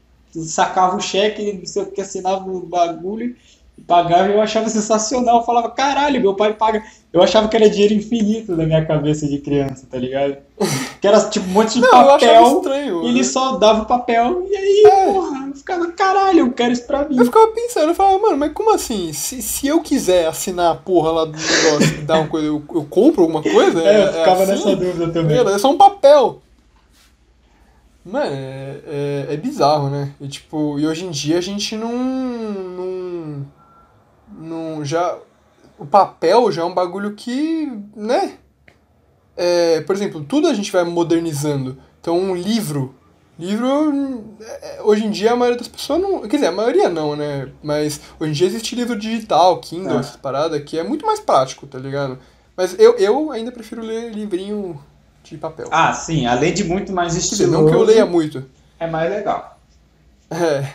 sacava 0.45 0.95
o 0.95 1.01
cheque, 1.01 1.51
não 1.53 1.65
sei 1.65 1.81
o 1.81 1.85
que, 1.87 1.99
assinava 2.01 2.47
o 2.47 2.59
bagulho 2.61 3.35
e 3.75 3.81
pagava. 3.81 4.29
E 4.29 4.33
eu 4.33 4.41
achava 4.41 4.69
sensacional. 4.69 5.37
Eu 5.39 5.43
falava, 5.43 5.71
caralho, 5.71 6.21
meu 6.21 6.35
pai 6.35 6.53
paga. 6.53 6.83
Eu 7.11 7.23
achava 7.23 7.47
que 7.47 7.55
era 7.57 7.67
dinheiro 7.67 7.95
infinito 7.95 8.55
na 8.55 8.65
minha 8.67 8.85
cabeça 8.85 9.27
de 9.27 9.39
criança, 9.39 9.87
tá 9.89 9.97
ligado? 9.97 10.37
Que 11.01 11.07
era 11.07 11.17
tipo 11.29 11.45
um 11.47 11.53
monte 11.53 11.75
de 11.75 11.79
Não, 11.79 12.01
eu 12.01 12.07
papel. 12.07 12.57
estranho. 12.57 13.03
E 13.03 13.07
ele 13.07 13.19
né? 13.19 13.23
só 13.23 13.55
dava 13.55 13.83
o 13.83 13.85
papel. 13.85 14.45
E 14.51 14.53
aí, 14.55 14.83
É. 14.99 15.13
porra, 15.13 15.47
eu 15.47 15.55
ficava, 15.55 15.91
caralho, 15.91 16.39
eu 16.39 16.51
quero 16.51 16.73
isso 16.73 16.85
pra 16.85 17.07
mim. 17.07 17.17
Eu 17.17 17.25
ficava 17.25 17.47
pensando, 17.49 17.89
eu 17.89 17.95
falava, 17.95 18.19
mano, 18.19 18.37
mas 18.37 18.53
como 18.53 18.73
assim? 18.73 19.13
Se, 19.13 19.41
se 19.41 19.67
eu 19.67 19.81
quiser 19.81 20.27
assinar 20.27 20.71
a 20.71 20.75
porra 20.75 21.11
lá 21.11 21.25
do 21.25 21.31
negócio 21.31 21.99
e 21.99 22.01
dar 22.01 22.19
uma 22.19 22.27
coisa, 22.27 22.47
eu, 22.47 22.63
eu 22.73 22.85
compro 22.85 23.21
alguma 23.21 23.41
coisa? 23.41 23.79
É, 23.89 24.03
eu 24.03 24.13
ficava 24.13 24.43
assim? 24.43 24.51
nessa 24.51 24.75
dúvida 24.75 25.09
também. 25.09 25.37
É 25.37 25.57
só 25.57 25.71
um 25.71 25.77
papel. 25.77 26.41
Mano, 28.05 28.33
é, 28.33 28.79
é, 28.87 29.33
é 29.33 29.37
bizarro, 29.37 29.89
né? 29.89 30.13
E 30.19 30.27
tipo, 30.27 30.79
e 30.79 30.87
hoje 30.87 31.05
em 31.05 31.11
dia 31.11 31.37
a 31.37 31.41
gente 31.41 31.75
não. 31.75 31.91
não. 31.91 33.45
não 34.37 34.85
já. 34.85 35.17
O 35.77 35.85
papel 35.85 36.51
já 36.51 36.61
é 36.61 36.65
um 36.65 36.73
bagulho 36.73 37.13
que. 37.13 37.71
né? 37.95 38.37
É, 39.37 39.81
por 39.81 39.95
exemplo, 39.95 40.23
tudo 40.23 40.47
a 40.47 40.53
gente 40.53 40.71
vai 40.71 40.83
modernizando. 40.83 41.77
Então, 42.01 42.17
um 42.17 42.35
livro. 42.35 42.95
Livro, 43.39 44.35
é, 44.41 44.81
hoje 44.83 45.05
em 45.05 45.09
dia 45.09 45.31
a 45.31 45.35
maioria 45.35 45.57
das 45.57 45.69
pessoas 45.69 46.01
não. 46.01 46.21
Quer 46.23 46.35
dizer, 46.35 46.47
a 46.47 46.51
maioria 46.51 46.89
não, 46.89 47.15
né? 47.15 47.49
Mas 47.63 48.01
hoje 48.19 48.31
em 48.31 48.33
dia 48.33 48.47
existe 48.47 48.75
livro 48.75 48.99
digital, 48.99 49.61
Kindle, 49.61 49.95
É. 49.95 49.99
essas 50.01 50.17
paradas, 50.17 50.61
que 50.65 50.77
é 50.77 50.83
muito 50.83 51.05
mais 51.05 51.21
prático, 51.21 51.65
tá 51.65 51.79
ligado? 51.79 52.19
Mas 52.57 52.77
eu, 52.77 52.97
eu 52.97 53.31
ainda 53.31 53.49
prefiro 53.49 53.81
ler 53.81 54.11
livrinho 54.11 54.77
de 55.23 55.37
papel. 55.37 55.69
Ah, 55.71 55.93
sim, 55.93 56.25
além 56.25 56.53
de 56.53 56.65
muito 56.65 56.91
mais 56.91 57.15
estiloso, 57.15 57.49
não 57.51 57.65
que 57.65 57.73
eu 57.73 57.81
leia 57.83 58.05
muito. 58.05 58.43
é 58.77 58.85
mais 58.87 59.09
legal. 59.09 59.57
É. 60.29 60.73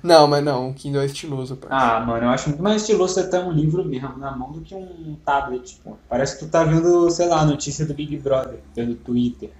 Não, 0.00 0.28
mas 0.28 0.44
não, 0.44 0.68
o 0.68 0.74
Kindle 0.74 1.02
é 1.02 1.06
estiloso, 1.06 1.56
pai. 1.56 1.68
Ah, 1.72 1.98
mano, 1.98 2.26
eu 2.26 2.28
acho 2.30 2.50
muito 2.50 2.62
mais 2.62 2.82
estiloso 2.82 3.14
você 3.14 3.26
ter 3.28 3.38
um 3.38 3.50
livro 3.50 3.84
mesmo 3.84 4.16
na 4.18 4.30
mão 4.36 4.52
do 4.52 4.60
que 4.60 4.74
um 4.74 5.16
tablet, 5.24 5.80
pô. 5.82 5.96
Parece 6.08 6.38
que 6.38 6.44
tu 6.44 6.50
tá 6.50 6.62
vendo, 6.62 7.10
sei 7.10 7.26
lá, 7.26 7.40
a 7.40 7.44
notícia 7.46 7.84
do 7.86 7.94
Big 7.94 8.16
Brother 8.18 8.60
pelo 8.74 8.94
Twitter. 8.94 9.50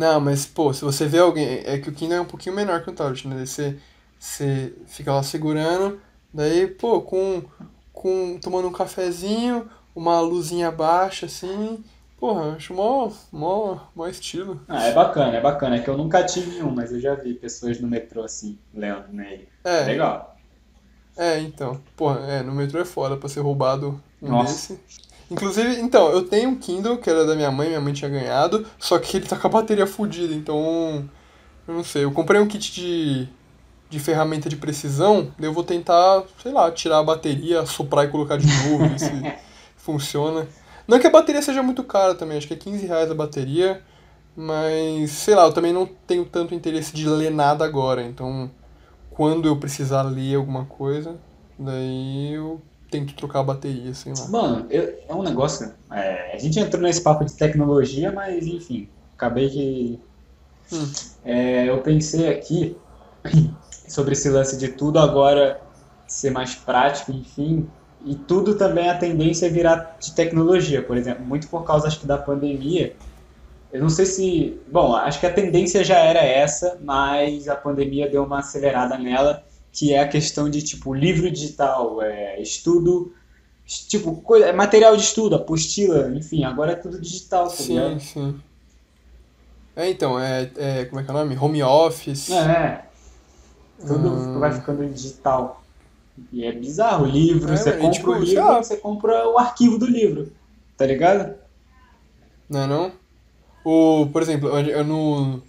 Não, 0.00 0.18
mas, 0.18 0.46
pô, 0.46 0.72
se 0.72 0.82
você 0.82 1.04
vê 1.04 1.18
alguém. 1.18 1.60
É 1.62 1.76
que 1.76 1.90
o 1.90 1.92
Kindle 1.92 2.16
é 2.16 2.20
um 2.22 2.24
pouquinho 2.24 2.56
menor 2.56 2.82
que 2.82 2.88
o 2.88 2.92
tablet, 2.94 3.28
né? 3.28 3.36
Daí 3.36 3.46
você, 3.46 3.76
você 4.18 4.72
fica 4.86 5.12
lá 5.12 5.22
segurando, 5.22 6.00
daí, 6.32 6.66
pô, 6.66 7.02
com, 7.02 7.42
com. 7.92 8.38
tomando 8.40 8.66
um 8.66 8.72
cafezinho, 8.72 9.68
uma 9.94 10.18
luzinha 10.20 10.70
baixa, 10.70 11.26
assim. 11.26 11.84
Porra, 12.18 12.54
acho 12.54 12.72
mó, 12.72 13.12
mó, 13.30 13.78
mó 13.94 14.06
estilo. 14.06 14.62
Ah, 14.66 14.86
é 14.86 14.94
bacana, 14.94 15.36
é 15.36 15.40
bacana. 15.42 15.76
É 15.76 15.80
que 15.80 15.90
eu 15.90 15.98
nunca 15.98 16.24
tive 16.24 16.62
um, 16.62 16.70
mas 16.70 16.92
eu 16.92 16.98
já 16.98 17.14
vi 17.14 17.34
pessoas 17.34 17.78
no 17.78 17.86
metrô 17.86 18.22
assim, 18.22 18.58
lendo 18.72 19.12
nele. 19.12 19.50
É, 19.62 19.84
Legal. 19.84 20.34
é, 21.14 21.40
então. 21.40 21.78
Porra, 21.94 22.20
é, 22.20 22.42
no 22.42 22.52
metrô 22.52 22.80
é 22.80 22.86
foda 22.86 23.18
pra 23.18 23.28
ser 23.28 23.40
roubado 23.40 24.02
um 24.22 24.30
Nossa. 24.30 24.72
desse. 24.72 24.80
Inclusive, 25.30 25.80
então, 25.80 26.10
eu 26.10 26.22
tenho 26.22 26.50
um 26.50 26.56
Kindle 26.56 26.98
que 26.98 27.08
era 27.08 27.24
da 27.24 27.36
minha 27.36 27.50
mãe, 27.50 27.68
minha 27.68 27.80
mãe 27.80 27.92
tinha 27.92 28.10
ganhado, 28.10 28.66
só 28.78 28.98
que 28.98 29.16
ele 29.16 29.26
tá 29.26 29.36
com 29.36 29.46
a 29.46 29.50
bateria 29.50 29.86
fodida, 29.86 30.34
então. 30.34 31.08
Eu 31.68 31.74
não 31.74 31.84
sei. 31.84 32.04
Eu 32.04 32.10
comprei 32.10 32.40
um 32.40 32.48
kit 32.48 32.72
de, 32.72 33.28
de 33.88 34.00
ferramenta 34.00 34.48
de 34.48 34.56
precisão, 34.56 35.32
daí 35.38 35.48
eu 35.48 35.52
vou 35.52 35.62
tentar, 35.62 36.24
sei 36.42 36.52
lá, 36.52 36.70
tirar 36.72 36.98
a 36.98 37.04
bateria, 37.04 37.64
soprar 37.64 38.06
e 38.06 38.08
colocar 38.08 38.36
de 38.36 38.46
novo, 38.46 38.88
ver 38.88 38.98
se 38.98 39.34
funciona. 39.76 40.48
Não 40.88 40.98
que 40.98 41.06
a 41.06 41.10
bateria 41.10 41.40
seja 41.40 41.62
muito 41.62 41.84
cara 41.84 42.14
também, 42.16 42.36
acho 42.36 42.48
que 42.48 42.54
é 42.54 42.56
15 42.56 42.84
reais 42.86 43.08
a 43.08 43.14
bateria, 43.14 43.80
mas 44.36 45.10
sei 45.12 45.36
lá, 45.36 45.44
eu 45.44 45.52
também 45.52 45.72
não 45.72 45.86
tenho 45.86 46.24
tanto 46.24 46.52
interesse 46.52 46.92
de 46.92 47.08
ler 47.08 47.30
nada 47.30 47.64
agora, 47.64 48.02
então 48.02 48.50
quando 49.10 49.46
eu 49.46 49.56
precisar 49.56 50.02
ler 50.02 50.34
alguma 50.34 50.64
coisa, 50.64 51.16
daí 51.56 52.32
eu 52.32 52.60
tento 52.90 53.14
trocar 53.14 53.40
a 53.40 53.44
bateria, 53.44 53.94
sei 53.94 54.12
lá. 54.12 54.28
Mano, 54.28 54.66
eu- 54.70 54.94
é 55.08 55.14
um 55.14 55.22
negócio. 55.22 55.72
é, 55.92 56.34
a 56.34 56.38
gente 56.38 56.58
entrou 56.58 56.82
nesse 56.82 57.02
papo 57.02 57.24
de 57.24 57.32
tecnologia, 57.34 58.12
mas 58.12 58.46
enfim, 58.46 58.88
acabei 59.16 59.48
que. 59.48 60.00
Hum. 60.72 60.90
É, 61.24 61.68
eu 61.68 61.78
pensei 61.82 62.28
aqui 62.28 62.76
sobre 63.88 64.12
esse 64.12 64.28
lance 64.30 64.56
de 64.56 64.68
tudo 64.68 64.98
agora 64.98 65.60
ser 66.06 66.30
mais 66.30 66.54
prático, 66.54 67.12
enfim. 67.12 67.68
E 68.04 68.14
tudo 68.14 68.56
também 68.56 68.88
a 68.88 68.96
tendência 68.96 69.46
é 69.46 69.50
virar 69.50 69.96
de 70.00 70.14
tecnologia, 70.14 70.82
por 70.82 70.96
exemplo, 70.96 71.24
muito 71.24 71.48
por 71.48 71.64
causa 71.64 71.86
acho 71.86 72.00
que 72.00 72.06
da 72.06 72.16
pandemia. 72.18 72.96
Eu 73.72 73.80
não 73.80 73.90
sei 73.90 74.06
se. 74.06 74.60
Bom, 74.72 74.94
acho 74.96 75.20
que 75.20 75.26
a 75.26 75.32
tendência 75.32 75.84
já 75.84 75.98
era 75.98 76.20
essa, 76.20 76.78
mas 76.82 77.46
a 77.48 77.54
pandemia 77.54 78.08
deu 78.08 78.24
uma 78.24 78.40
acelerada 78.40 78.98
nela, 78.98 79.44
que 79.72 79.92
é 79.94 80.00
a 80.00 80.08
questão 80.08 80.50
de 80.50 80.62
tipo 80.62 80.94
livro 80.94 81.30
digital, 81.30 82.02
é, 82.02 82.40
estudo 82.40 83.14
Tipo, 83.88 84.20
coisa, 84.22 84.46
é 84.46 84.52
material 84.52 84.96
de 84.96 85.02
estudo, 85.02 85.36
apostila, 85.36 86.10
enfim, 86.14 86.42
agora 86.44 86.72
é 86.72 86.74
tudo 86.74 87.00
digital, 87.00 87.48
tá 87.48 87.50
Sim, 87.54 87.74
ligado? 87.74 88.00
sim. 88.00 88.40
É, 89.76 89.88
então, 89.88 90.18
é, 90.18 90.50
é. 90.56 90.84
Como 90.86 91.00
é 91.00 91.04
que 91.04 91.10
é 91.10 91.14
o 91.14 91.16
nome? 91.16 91.36
Home 91.36 91.62
office. 91.62 92.30
É, 92.30 92.84
tudo 93.86 94.08
Hum. 94.08 94.38
vai 94.40 94.52
ficando 94.52 94.86
digital. 94.88 95.62
E 96.32 96.44
é 96.44 96.52
bizarro, 96.52 97.06
livro, 97.06 97.52
É, 97.52 97.56
você 97.56 97.72
compra 97.72 97.90
tipo, 97.90 98.10
o 98.10 98.18
livro, 98.18 98.44
lá. 98.44 98.62
você 98.62 98.76
compra 98.76 99.28
o 99.28 99.38
arquivo 99.38 99.78
do 99.78 99.86
livro, 99.86 100.32
tá 100.76 100.84
ligado? 100.86 101.34
Não 102.48 102.60
é 102.60 102.66
não? 102.66 102.92
O, 103.64 104.06
por 104.12 104.22
exemplo, 104.22 104.48
eu, 104.48 104.66
eu 104.66 104.84
no. 104.84 105.42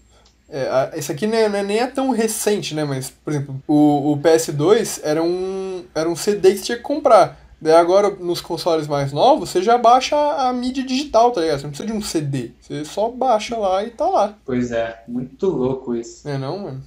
É, 0.51 0.67
a- 0.67 0.91
esse 0.95 1.11
aqui 1.11 1.25
não 1.25 1.37
é, 1.37 1.47
não 1.49 1.59
é- 1.59 1.63
nem 1.63 1.79
é 1.79 1.87
tão 1.87 2.11
recente, 2.11 2.75
né? 2.75 2.83
Mas, 2.83 3.09
por 3.09 3.31
exemplo, 3.31 3.63
o, 3.67 4.11
o 4.13 4.17
PS2 4.17 4.99
era 5.03 5.23
um, 5.23 5.85
era 5.95 6.09
um 6.09 6.15
CD 6.15 6.51
que 6.51 6.57
você 6.57 6.63
tinha 6.65 6.77
que 6.77 6.83
comprar. 6.83 7.39
Daí 7.61 7.73
agora, 7.75 8.09
nos 8.09 8.41
consoles 8.41 8.87
mais 8.87 9.13
novos, 9.13 9.49
você 9.49 9.61
já 9.61 9.77
baixa 9.77 10.15
a, 10.17 10.51
mídia 10.51 10.83
digital, 10.83 11.31
tá 11.31 11.41
ligado? 11.41 11.59
Você 11.59 11.63
não 11.63 11.69
precisa 11.71 11.87
de 11.91 11.97
um 11.97 12.01
CD. 12.01 12.51
Você 12.59 12.83
só 12.83 13.09
baixa 13.09 13.55
lá 13.57 13.83
e 13.83 13.91
tá 13.91 14.07
lá. 14.09 14.35
Pois 14.45 14.71
é, 14.71 15.03
muito 15.07 15.47
louco 15.47 15.95
isso. 15.95 16.27
É 16.27 16.37
não, 16.37 16.57
mano? 16.59 16.83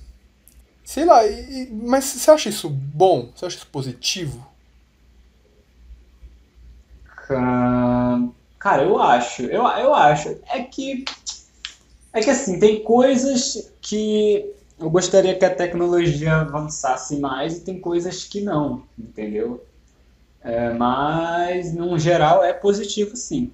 Sei 0.84 1.04
lá, 1.04 1.24
e- 1.26 1.62
e- 1.62 1.70
mas 1.72 2.04
você 2.04 2.30
acha 2.30 2.48
isso 2.48 2.68
bom? 2.68 3.30
Você 3.34 3.46
acha 3.46 3.56
isso 3.56 3.66
positivo? 3.68 4.46
Ca- 7.26 8.20
Cara, 8.58 8.82
eu 8.82 9.00
acho, 9.00 9.42
eu, 9.42 9.62
eu 9.62 9.94
acho. 9.94 10.38
É 10.46 10.62
que, 10.62 11.04
é 12.14 12.20
que 12.22 12.30
assim, 12.30 12.58
tem 12.60 12.82
coisas 12.84 13.74
que 13.82 14.54
eu 14.78 14.90
gostaria 14.90 15.38
que 15.38 15.44
a 15.44 15.54
tecnologia 15.54 16.36
avançasse 16.36 17.18
mais 17.20 17.58
e 17.58 17.64
tem 17.64 17.80
coisas 17.80 18.24
que 18.24 18.40
não, 18.40 18.88
entendeu? 18.98 19.66
É, 20.42 20.70
mas, 20.74 21.74
no 21.74 21.98
geral, 21.98 22.44
é 22.44 22.52
positivo 22.52 23.16
sim. 23.16 23.52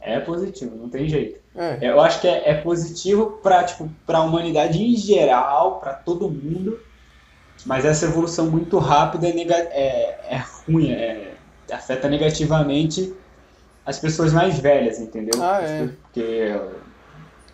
É 0.00 0.20
positivo, 0.20 0.76
não 0.76 0.88
tem 0.88 1.08
jeito. 1.08 1.40
É. 1.54 1.78
Eu 1.82 2.00
acho 2.00 2.20
que 2.20 2.28
é, 2.28 2.50
é 2.50 2.54
positivo 2.62 3.38
para 3.42 3.64
tipo, 3.64 3.90
a 4.06 4.22
humanidade 4.22 4.82
em 4.82 4.96
geral, 4.96 5.80
para 5.80 5.94
todo 5.94 6.30
mundo, 6.30 6.80
mas 7.66 7.84
essa 7.84 8.06
evolução 8.06 8.50
muito 8.50 8.78
rápida 8.78 9.28
é, 9.28 9.32
nega- 9.32 9.68
é, 9.72 10.36
é 10.36 10.44
ruim, 10.66 10.92
é- 10.92 11.38
afeta 11.72 12.08
negativamente 12.08 13.16
as 13.84 13.98
pessoas 13.98 14.32
mais 14.32 14.58
velhas, 14.58 15.00
entendeu? 15.00 15.40
Ah, 15.40 15.60
é. 15.62 15.86
Porque, 15.86 16.52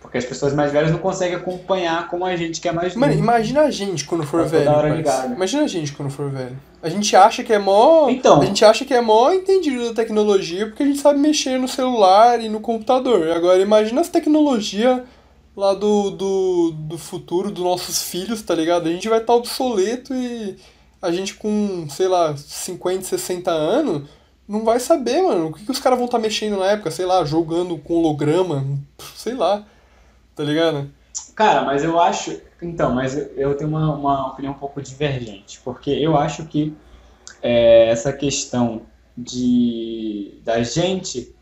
porque 0.04 0.18
as 0.18 0.24
pessoas 0.26 0.52
mais 0.52 0.70
velhas 0.70 0.90
não 0.90 0.98
conseguem 0.98 1.34
acompanhar 1.34 2.08
como 2.08 2.26
a 2.26 2.36
gente 2.36 2.60
que 2.60 2.68
é 2.68 2.72
mais 2.72 2.94
Mano, 2.94 3.14
novo. 3.14 3.24
imagina 3.24 3.62
a 3.62 3.70
gente 3.70 4.04
quando 4.04 4.22
for 4.26 4.42
Tá 4.42 4.48
velho, 4.48 4.64
parça. 4.66 4.88
ligado. 4.96 5.32
Imagina 5.34 5.62
a 5.64 5.66
gente 5.66 5.92
quando 5.94 6.10
for 6.10 6.30
velho. 6.30 6.58
A 6.82 6.88
gente 6.90 7.16
acha 7.16 7.42
que 7.42 7.52
é 7.54 7.58
mó. 7.58 8.10
Então. 8.10 8.42
A 8.42 8.44
gente 8.44 8.62
acha 8.66 8.84
que 8.84 8.92
é 8.92 9.00
mó 9.00 9.32
entendido 9.32 9.88
da 9.88 9.94
tecnologia 9.94 10.66
porque 10.66 10.82
a 10.82 10.86
gente 10.86 10.98
sabe 11.00 11.18
mexer 11.18 11.58
no 11.58 11.66
celular 11.66 12.38
e 12.38 12.50
no 12.50 12.60
computador. 12.60 13.30
Agora 13.30 13.58
imagina 13.62 14.02
as 14.02 14.08
tecnologias 14.10 15.00
lá 15.56 15.72
do, 15.72 16.10
do, 16.10 16.70
do 16.72 16.98
futuro 16.98 17.50
dos 17.50 17.64
nossos 17.64 18.02
filhos, 18.02 18.42
tá 18.42 18.54
ligado? 18.54 18.86
A 18.86 18.92
gente 18.92 19.08
vai 19.08 19.20
estar 19.20 19.32
obsoleto 19.34 20.12
e 20.14 20.56
a 21.00 21.10
gente 21.10 21.34
com, 21.34 21.86
sei 21.88 22.08
lá, 22.08 22.36
50, 22.36 23.04
60 23.04 23.50
anos 23.50 24.02
não 24.46 24.62
vai 24.64 24.78
saber, 24.78 25.22
mano, 25.22 25.46
o 25.48 25.52
que, 25.54 25.64
que 25.64 25.70
os 25.70 25.78
caras 25.78 25.98
vão 25.98 26.04
estar 26.04 26.18
mexendo 26.18 26.58
na 26.58 26.66
época, 26.66 26.90
sei 26.90 27.06
lá, 27.06 27.24
jogando 27.24 27.78
com 27.78 27.94
holograma, 27.94 28.62
sei 29.16 29.32
lá, 29.34 29.64
tá 30.34 30.42
ligado? 30.44 30.90
Cara, 31.34 31.62
mas 31.64 31.82
eu 31.84 31.98
acho. 32.00 32.40
Então, 32.62 32.94
mas 32.94 33.16
eu- 33.36 33.56
tenho 33.56 33.68
uma, 33.70 33.94
uma 33.94 34.28
opinião 34.32 34.52
um 34.54 34.58
pouco 34.58 34.80
divergente, 34.80 35.60
porque 35.64 35.90
eu 35.90 36.16
acho 36.16 36.46
que 36.46 36.76
é, 37.42 37.88
essa 37.90 38.12
questão 38.12 38.82
de 39.16 40.40
da 40.44 40.62
gente 40.62 41.34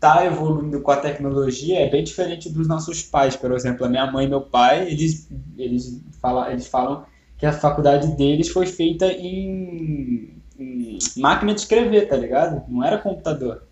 tá 0.00 0.26
evoluindo 0.26 0.80
com 0.82 0.90
a 0.90 0.96
tecnologia 0.98 1.80
é 1.80 1.90
bem 1.90 2.04
diferente 2.04 2.50
dos 2.50 2.68
nossos 2.68 3.02
pais, 3.02 3.36
por 3.36 3.52
exemplo, 3.52 3.86
a 3.86 3.88
minha 3.88 4.10
mãe 4.10 4.26
e 4.26 4.28
meu 4.28 4.42
pai, 4.42 4.88
eles 4.88 5.28
eles 5.58 6.02
falam, 6.20 6.50
eles 6.50 6.66
falam 6.66 7.06
que 7.38 7.46
a 7.46 7.52
faculdade 7.52 8.16
deles 8.16 8.48
foi 8.48 8.66
feita 8.66 9.06
em, 9.12 10.36
em 10.58 10.98
máquina 11.16 11.54
de 11.54 11.60
escrever, 11.60 12.08
tá 12.08 12.16
ligado? 12.16 12.62
Não 12.68 12.84
era 12.84 12.98
computador. 12.98 13.62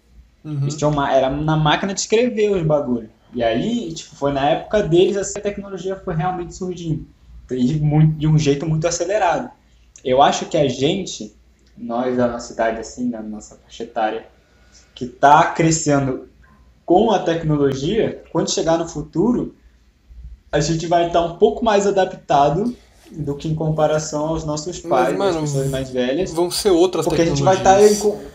Uhum. 0.44 0.62
Eles 0.62 0.76
tinham 0.76 0.90
uma, 0.90 1.12
era 1.12 1.30
na 1.30 1.56
máquina 1.56 1.94
de 1.94 2.00
escrever 2.00 2.50
os 2.50 2.62
bagulhos. 2.62 3.10
E 3.34 3.42
aí, 3.42 3.92
tipo, 3.92 4.14
foi 4.14 4.32
na 4.32 4.48
época 4.48 4.82
deles 4.82 5.16
assim, 5.16 5.38
a 5.38 5.42
tecnologia 5.42 5.96
foi 5.96 6.14
realmente 6.14 6.54
surgindo. 6.54 7.06
e 7.50 7.74
muito, 7.80 8.14
de 8.14 8.26
um 8.26 8.38
jeito 8.38 8.66
muito 8.66 8.86
acelerado. 8.86 9.50
Eu 10.04 10.20
acho 10.20 10.46
que 10.46 10.56
a 10.56 10.68
gente, 10.68 11.34
nós 11.76 12.16
da 12.16 12.28
nossa 12.28 12.52
idade, 12.52 12.80
assim, 12.80 13.10
da 13.10 13.22
nossa 13.22 13.56
faixa 13.56 13.84
etária, 13.84 14.26
que 14.94 15.04
está 15.06 15.52
crescendo 15.52 16.28
com 16.84 17.10
a 17.10 17.18
tecnologia, 17.20 18.22
quando 18.30 18.50
chegar 18.50 18.76
no 18.78 18.88
futuro, 18.88 19.54
a 20.50 20.60
gente 20.60 20.86
vai 20.86 21.06
estar 21.06 21.22
um 21.22 21.36
pouco 21.36 21.64
mais 21.64 21.86
adaptado 21.86 22.76
do 23.10 23.34
que 23.34 23.48
em 23.48 23.54
comparação 23.54 24.28
aos 24.28 24.44
nossos 24.44 24.80
pais, 24.80 25.16
Mas, 25.16 25.34
mano, 25.34 25.40
pessoas 25.46 25.70
mais 25.70 25.90
velhas. 25.90 26.32
Vão 26.32 26.50
ser 26.50 26.70
outras 26.70 27.06
Porque 27.06 27.22
a 27.22 27.24
gente 27.24 27.42
vai 27.42 27.56
estar 27.56 27.76
tecnologias. 27.76 28.04
em... 28.04 28.31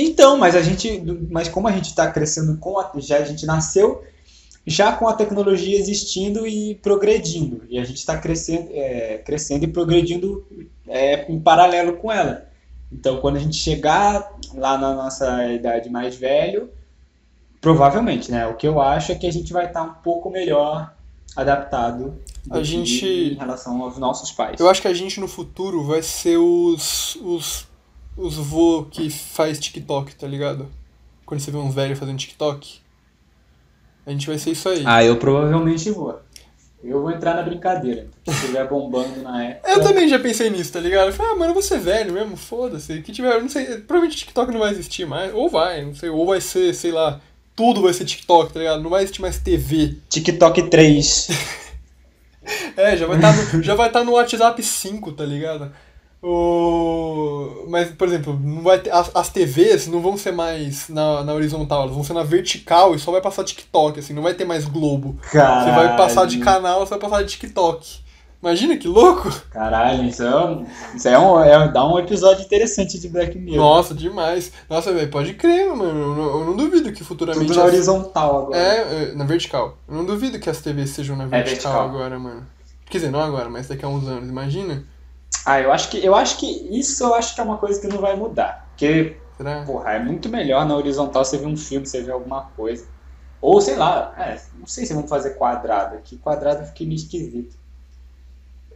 Então, 0.00 0.38
mas 0.38 0.54
a 0.54 0.62
gente, 0.62 1.02
mas 1.28 1.48
como 1.48 1.66
a 1.66 1.72
gente 1.72 1.86
está 1.86 2.08
crescendo 2.10 2.56
com 2.58 2.78
a, 2.78 2.92
já 2.98 3.18
a 3.18 3.24
gente 3.24 3.44
nasceu 3.44 4.04
já 4.64 4.92
com 4.92 5.08
a 5.08 5.14
tecnologia 5.14 5.78
existindo 5.78 6.46
e 6.46 6.74
progredindo, 6.76 7.62
e 7.70 7.78
a 7.78 7.84
gente 7.84 7.96
está 7.96 8.18
crescendo, 8.18 8.68
é, 8.70 9.18
crescendo 9.18 9.64
e 9.64 9.66
progredindo 9.66 10.46
é, 10.86 11.24
em 11.32 11.40
paralelo 11.40 11.94
com 11.94 12.12
ela. 12.12 12.46
Então, 12.92 13.18
quando 13.20 13.36
a 13.36 13.40
gente 13.40 13.56
chegar 13.56 14.30
lá 14.54 14.76
na 14.76 14.94
nossa 14.94 15.46
idade 15.52 15.88
mais 15.88 16.16
velho, 16.16 16.70
provavelmente, 17.60 18.30
né? 18.30 18.46
O 18.46 18.54
que 18.54 18.68
eu 18.68 18.80
acho 18.80 19.10
é 19.10 19.14
que 19.14 19.26
a 19.26 19.32
gente 19.32 19.52
vai 19.52 19.66
estar 19.66 19.82
um 19.82 19.94
pouco 19.94 20.30
melhor 20.30 20.92
adaptado 21.34 22.14
do 22.46 22.58
A 22.58 22.62
gente- 22.62 23.04
em 23.04 23.34
relação 23.34 23.82
aos 23.82 23.98
nossos 23.98 24.32
pais. 24.32 24.60
Eu 24.60 24.68
acho 24.68 24.82
que 24.82 24.88
a 24.88 24.94
gente 24.94 25.18
no 25.18 25.28
futuro 25.28 25.82
vai 25.84 26.02
ser 26.02 26.36
os. 26.36 27.16
os. 27.16 27.66
Os 28.18 28.34
vô 28.34 28.86
que 28.90 29.08
faz 29.08 29.58
TikTok, 29.58 30.14
tá 30.16 30.26
ligado? 30.26 30.68
Quando 31.24 31.40
você 31.40 31.50
vê 31.50 31.56
uns 31.56 31.74
velhos 31.74 31.98
fazendo 31.98 32.18
TikTok. 32.18 32.80
A 34.04 34.10
gente 34.10 34.26
vai 34.26 34.38
ser 34.38 34.50
isso 34.50 34.68
aí. 34.68 34.82
Ah, 34.84 35.04
eu 35.04 35.16
provavelmente 35.16 35.90
vou. 35.90 36.18
Eu 36.82 37.02
vou 37.02 37.10
entrar 37.10 37.34
na 37.34 37.42
brincadeira. 37.42 38.08
Se 38.24 38.30
estiver 38.30 38.66
bombando 38.68 39.22
na 39.22 39.44
época. 39.44 39.70
Eu 39.70 39.82
também 39.82 40.08
já 40.08 40.18
pensei 40.18 40.48
nisso, 40.48 40.72
tá 40.72 40.80
ligado? 40.80 41.08
Eu 41.08 41.12
falei, 41.12 41.32
ah, 41.32 41.34
mano, 41.34 41.50
eu 41.50 41.54
vou 41.54 41.62
ser 41.62 41.78
velho 41.78 42.12
mesmo, 42.12 42.36
foda-se. 42.36 43.02
Que 43.02 43.12
tiver, 43.12 43.40
não 43.40 43.48
sei, 43.48 43.64
provavelmente 43.78 44.16
TikTok 44.16 44.52
não 44.52 44.60
vai 44.60 44.70
existir 44.70 45.06
mais. 45.06 45.32
Ou 45.34 45.48
vai, 45.48 45.84
não 45.84 45.94
sei, 45.94 46.08
ou 46.08 46.26
vai 46.26 46.40
ser, 46.40 46.74
sei 46.74 46.90
lá, 46.90 47.20
tudo 47.54 47.82
vai 47.82 47.92
ser 47.92 48.04
TikTok, 48.04 48.52
tá 48.52 48.60
ligado? 48.60 48.82
Não 48.82 48.90
vai 48.90 49.02
existir 49.02 49.20
mais 49.20 49.38
TV. 49.38 49.96
TikTok 50.08 50.70
3. 50.70 51.28
É, 52.78 52.96
já 52.96 53.06
vai 53.06 53.16
estar 53.16 53.36
no, 53.36 53.62
já 53.62 53.74
vai 53.74 53.90
tá 53.90 54.02
no 54.02 54.12
WhatsApp 54.12 54.62
5, 54.62 55.12
tá 55.12 55.22
ligado? 55.22 55.70
O... 56.22 57.64
Mas, 57.68 57.90
por 57.90 58.08
exemplo, 58.08 58.38
não 58.42 58.62
vai 58.62 58.78
ter, 58.78 58.90
as, 58.90 59.10
as 59.14 59.28
TVs 59.28 59.86
não 59.86 60.00
vão 60.00 60.16
ser 60.16 60.32
mais 60.32 60.88
na, 60.88 61.22
na 61.22 61.32
horizontal, 61.32 61.82
elas 61.82 61.94
vão 61.94 62.02
ser 62.02 62.14
na 62.14 62.22
vertical 62.24 62.94
e 62.94 62.98
só 62.98 63.12
vai 63.12 63.20
passar 63.20 63.44
TikTok, 63.44 64.00
assim, 64.00 64.12
não 64.12 64.22
vai 64.22 64.34
ter 64.34 64.44
mais 64.44 64.64
Globo. 64.64 65.16
Caralho. 65.30 65.64
Você 65.64 65.76
vai 65.76 65.96
passar 65.96 66.26
de 66.26 66.38
canal, 66.38 66.80
você 66.80 66.90
vai 66.90 66.98
passar 66.98 67.22
de 67.22 67.30
TikTok. 67.30 68.08
Imagina 68.40 68.76
que 68.76 68.86
louco! 68.86 69.32
Caralho, 69.50 70.04
isso 70.04 70.22
é, 70.22 70.44
um, 70.44 70.64
isso 70.94 71.08
é 71.08 71.18
um. 71.18 71.42
É, 71.42 71.68
dá 71.72 71.84
um 71.84 71.98
episódio 71.98 72.44
interessante 72.44 72.96
de 72.96 73.08
Black 73.08 73.36
Mirror. 73.36 73.58
Nossa, 73.58 73.92
demais. 73.92 74.52
Nossa, 74.70 74.92
velho, 74.92 75.10
pode 75.10 75.34
crer, 75.34 75.74
mano. 75.74 75.98
Eu 75.98 76.14
não, 76.14 76.38
eu 76.40 76.44
não 76.46 76.56
duvido 76.56 76.92
que 76.92 77.02
futuramente. 77.02 77.46
Tudo 77.48 77.56
na 77.56 77.64
as- 77.64 77.72
horizontal 77.72 78.42
agora. 78.42 78.56
É, 78.56 78.76
é, 79.10 79.12
na 79.14 79.24
vertical. 79.24 79.76
Eu 79.88 79.96
não 79.96 80.04
duvido 80.04 80.38
que 80.38 80.48
as 80.48 80.60
TVs 80.60 80.90
sejam 80.90 81.16
na 81.16 81.26
vertical, 81.26 81.72
vertical. 81.72 81.88
agora, 81.88 82.16
mano. 82.16 82.46
Quer 82.88 82.98
dizer, 82.98 83.10
não 83.10 83.20
agora, 83.20 83.48
mas 83.50 83.66
daqui 83.66 83.84
a 83.84 83.88
uns 83.88 84.06
anos, 84.06 84.28
imagina? 84.28 84.84
Ah, 85.48 85.60
eu 85.60 85.72
acho 85.72 85.90
que 85.90 86.04
eu 86.04 86.14
acho 86.14 86.38
que 86.38 86.46
isso 86.78 87.02
eu 87.04 87.14
acho 87.14 87.34
que 87.34 87.40
é 87.40 87.44
uma 87.44 87.58
coisa 87.58 87.80
que 87.80 87.86
não 87.88 88.00
vai 88.00 88.14
mudar. 88.16 88.66
Porque, 88.70 89.16
Será? 89.36 89.64
porra, 89.64 89.92
é 89.94 89.98
muito 90.04 90.28
melhor 90.28 90.66
na 90.66 90.76
horizontal 90.76 91.24
você 91.24 91.38
ver 91.38 91.46
um 91.46 91.56
filme, 91.56 91.86
você 91.86 92.02
ver 92.02 92.12
alguma 92.12 92.50
coisa. 92.50 92.86
Ou 93.40 93.60
sei 93.60 93.76
lá, 93.76 94.14
é, 94.18 94.40
não 94.54 94.66
sei 94.66 94.84
se 94.86 94.94
vão 94.94 95.08
fazer 95.08 95.32
quadrado 95.36 95.96
aqui. 95.96 96.18
Quadrado 96.18 96.66
fica 96.66 96.84
meio 96.84 96.96
esquisito. 96.96 97.56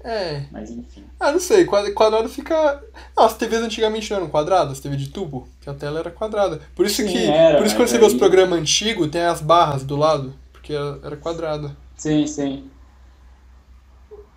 É. 0.04 0.46
Mas 0.50 0.70
enfim. 0.70 1.10
Ah, 1.20 1.32
não 1.32 1.40
sei, 1.40 1.64
quad- 1.64 1.92
quadrado 1.94 2.28
fica. 2.28 2.82
Não, 3.16 3.24
as 3.24 3.36
TVs 3.36 3.62
antigamente 3.62 4.10
não 4.10 4.18
eram 4.18 4.28
quadradas, 4.30 4.80
TV 4.80 4.96
de 4.96 5.08
tubo, 5.10 5.48
que 5.60 5.70
a 5.70 5.74
tela 5.74 6.00
era 6.00 6.10
quadrada. 6.10 6.60
Por 6.74 6.86
isso 6.86 7.04
Sim, 7.04 7.06
que. 7.06 7.32
era, 7.32 7.58
por 7.58 7.66
isso 7.66 7.74
que 7.76 7.80
quando 7.82 7.88
você 7.88 7.98
vê 7.98 8.04
os 8.06 8.14
programas 8.14 8.58
antigos, 8.58 9.08
tem 9.10 9.22
as 9.22 9.40
barras 9.40 9.84
do 9.84 9.96
lado, 9.96 10.34
porque 10.52 10.72
era 10.72 10.98
era 11.04 11.16
quadrada. 11.16 11.76
Sim, 11.96 12.26
sim. 12.26 12.70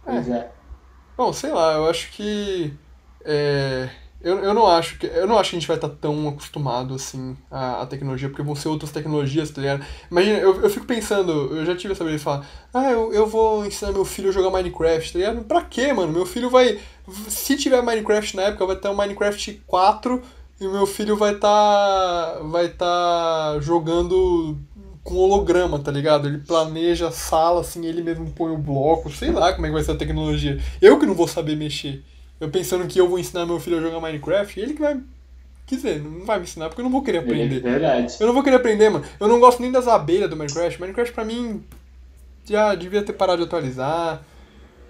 Pois 0.03 0.27
é. 0.29 0.54
Bom, 1.17 1.31
sei 1.31 1.51
lá, 1.51 1.73
eu 1.73 1.89
acho 1.89 2.11
que. 2.11 2.73
é, 3.23 3.89
eu, 4.25 4.39
eu 4.39 4.53
não 4.55 4.65
acho 4.65 4.97
que. 4.97 5.05
Eu 5.05 5.27
não 5.27 5.37
acho 5.37 5.51
que 5.51 5.55
a 5.55 5.59
gente 5.59 5.67
vai 5.67 5.77
estar 5.77 5.87
tão 5.89 6.27
acostumado 6.27 6.95
assim 6.95 7.37
à, 7.49 7.83
à 7.83 7.85
tecnologia, 7.85 8.27
porque 8.27 8.41
vão 8.41 8.55
ser 8.55 8.69
outras 8.69 8.91
tecnologias, 8.91 9.51
tá 9.51 9.61
ligado? 9.61 9.85
Imagina, 10.09 10.39
eu, 10.39 10.61
eu 10.61 10.69
fico 10.69 10.85
pensando, 10.85 11.31
eu 11.55 11.63
já 11.63 11.75
tive 11.75 11.93
essa 11.93 12.03
vez 12.03 12.17
de 12.17 12.23
falar, 12.23 12.45
ah, 12.73 12.91
eu, 12.91 13.13
eu 13.13 13.27
vou 13.27 13.65
ensinar 13.65 13.91
meu 13.91 14.03
filho 14.03 14.29
a 14.29 14.31
jogar 14.31 14.49
Minecraft, 14.49 15.13
tá 15.13 15.19
ligado? 15.19 15.43
Pra 15.43 15.61
quê, 15.61 15.93
mano? 15.93 16.11
Meu 16.11 16.25
filho 16.25 16.49
vai. 16.49 16.79
Se 17.29 17.55
tiver 17.55 17.81
Minecraft 17.83 18.35
na 18.35 18.43
época, 18.43 18.65
vai 18.65 18.75
ter 18.75 18.89
um 18.89 18.95
Minecraft 18.95 19.61
4 19.67 20.21
e 20.59 20.67
meu 20.67 20.87
filho 20.87 21.15
vai 21.15 21.33
estar. 21.33 22.39
vai 22.43 22.65
estar 22.65 23.59
jogando 23.61 24.57
com 25.05 25.13
holograma, 25.15 25.77
tá 25.79 25.91
ligado? 25.91 26.27
Ele 26.27 26.39
planeja 26.39 27.07
a 27.07 27.11
sala, 27.11 27.61
assim, 27.61 27.85
ele 27.85 28.01
mesmo 28.01 28.29
põe 28.31 28.51
o 28.51 28.57
bloco, 28.57 29.09
sei 29.11 29.31
lá 29.31 29.53
como 29.53 29.65
é 29.67 29.69
que 29.69 29.75
vai 29.75 29.83
ser 29.83 29.91
a 29.91 29.95
tecnologia. 29.95 30.59
Eu 30.81 30.99
que 30.99 31.05
não 31.05 31.13
vou 31.13 31.27
saber 31.27 31.55
mexer. 31.55 32.03
Eu 32.41 32.49
pensando 32.49 32.85
que 32.87 32.99
eu 32.99 33.07
vou 33.07 33.19
ensinar 33.19 33.45
meu 33.45 33.59
filho 33.59 33.77
a 33.77 33.81
jogar 33.81 34.01
Minecraft, 34.01 34.59
ele 34.59 34.73
que 34.73 34.81
vai. 34.81 34.99
Quer 35.67 35.75
dizer, 35.75 36.03
não 36.03 36.25
vai 36.25 36.37
me 36.39 36.43
ensinar 36.43 36.69
porque 36.69 36.81
eu 36.81 36.83
não 36.85 36.91
vou 36.91 37.03
querer 37.03 37.19
É 37.19 37.21
aprender. 37.21 37.59
verdade. 37.61 38.15
Eu 38.19 38.25
não 38.27 38.33
vou 38.33 38.43
querer 38.43 38.55
aprender, 38.57 38.89
mano. 38.89 39.05
Eu 39.19 39.27
não 39.27 39.39
gosto 39.39 39.61
nem 39.61 39.71
das 39.71 39.87
abelhas 39.87 40.29
do 40.29 40.35
Minecraft. 40.35 40.81
Minecraft 40.81 41.13
pra 41.13 41.23
mim 41.23 41.63
já 42.43 42.73
devia 42.75 43.03
ter 43.03 43.13
parado 43.13 43.37
de 43.43 43.47
atualizar. 43.47 44.21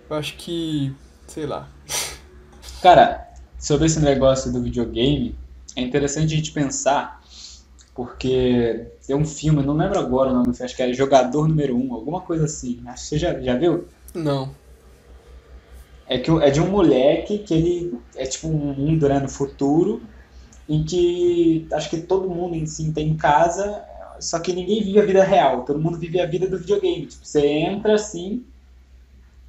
Eu 0.09 0.15
acho 0.15 0.35
que. 0.37 0.93
sei 1.27 1.45
lá. 1.45 1.67
Cara, 2.81 3.27
sobre 3.59 3.85
esse 3.87 3.99
negócio 3.99 4.51
do 4.51 4.61
videogame, 4.61 5.35
é 5.75 5.81
interessante 5.81 6.33
a 6.33 6.37
gente 6.37 6.51
pensar, 6.51 7.21
porque 7.95 8.87
tem 9.07 9.15
um 9.15 9.25
filme, 9.25 9.61
eu 9.61 9.65
não 9.65 9.77
lembro 9.77 9.97
agora 9.97 10.29
o 10.29 10.33
nome 10.33 10.47
do 10.47 10.53
filme, 10.53 10.65
acho 10.65 10.75
que 10.75 10.83
era 10.83 10.93
Jogador 10.93 11.47
Número 11.47 11.77
1, 11.77 11.93
alguma 11.93 12.19
coisa 12.19 12.43
assim. 12.43 12.81
Acho 12.85 13.03
que 13.03 13.09
você 13.09 13.17
já, 13.17 13.39
já 13.39 13.55
viu? 13.55 13.85
Não. 14.13 14.53
É, 16.05 16.19
que, 16.19 16.29
é 16.29 16.49
de 16.51 16.59
um 16.59 16.69
moleque 16.69 17.39
que 17.39 17.53
ele 17.53 17.99
é 18.15 18.25
tipo 18.25 18.49
um 18.49 18.73
mundo 18.73 19.07
né, 19.07 19.17
no 19.19 19.29
futuro, 19.29 20.01
em 20.67 20.83
que 20.83 21.65
acho 21.71 21.89
que 21.89 22.01
todo 22.01 22.29
mundo 22.29 22.55
em 22.55 22.65
si 22.65 22.91
tem 22.91 23.07
em 23.09 23.17
casa, 23.17 23.83
só 24.19 24.39
que 24.39 24.53
ninguém 24.53 24.83
vive 24.83 24.99
a 24.99 25.05
vida 25.05 25.23
real, 25.23 25.63
todo 25.63 25.79
mundo 25.79 25.97
vive 25.97 26.19
a 26.19 26.25
vida 26.25 26.47
do 26.47 26.59
videogame. 26.59 27.05
Tipo, 27.05 27.25
você 27.25 27.47
entra 27.47 27.95
assim, 27.95 28.43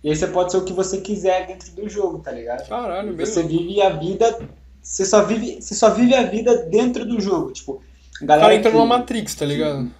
e 0.05 0.09
aí 0.11 0.15
você 0.15 0.29
pode 0.29 0.53
ser 0.53 0.59
o 0.59 0.65
que 0.65 0.73
você 0.73 1.01
quiser 1.01 1.49
dentro 1.49 1.73
do 1.73 1.89
jogo, 1.89 2.21
tá 2.21 2.31
ligado? 2.31 2.69
Caralho, 2.69 3.13
bem 3.13 3.27
Você 3.27 3.43
vive 3.43 3.83
a 3.83 3.91
vida. 3.91 4.39
Você 4.81 5.05
só 5.05 5.25
vive, 5.25 5.61
você 5.61 5.75
só 5.75 5.91
vive 5.91 6.15
a 6.15 6.23
vida 6.23 6.59
dentro 6.67 7.05
do 7.05 7.21
jogo. 7.21 7.51
Tipo, 7.51 7.83
a 8.21 8.25
O 8.25 8.27
galera 8.27 8.47
cara 8.47 8.55
entra 8.57 8.71
que- 8.71 8.77
numa 8.77 8.99
Matrix, 8.99 9.35
tá 9.35 9.45
ligado? 9.47 9.91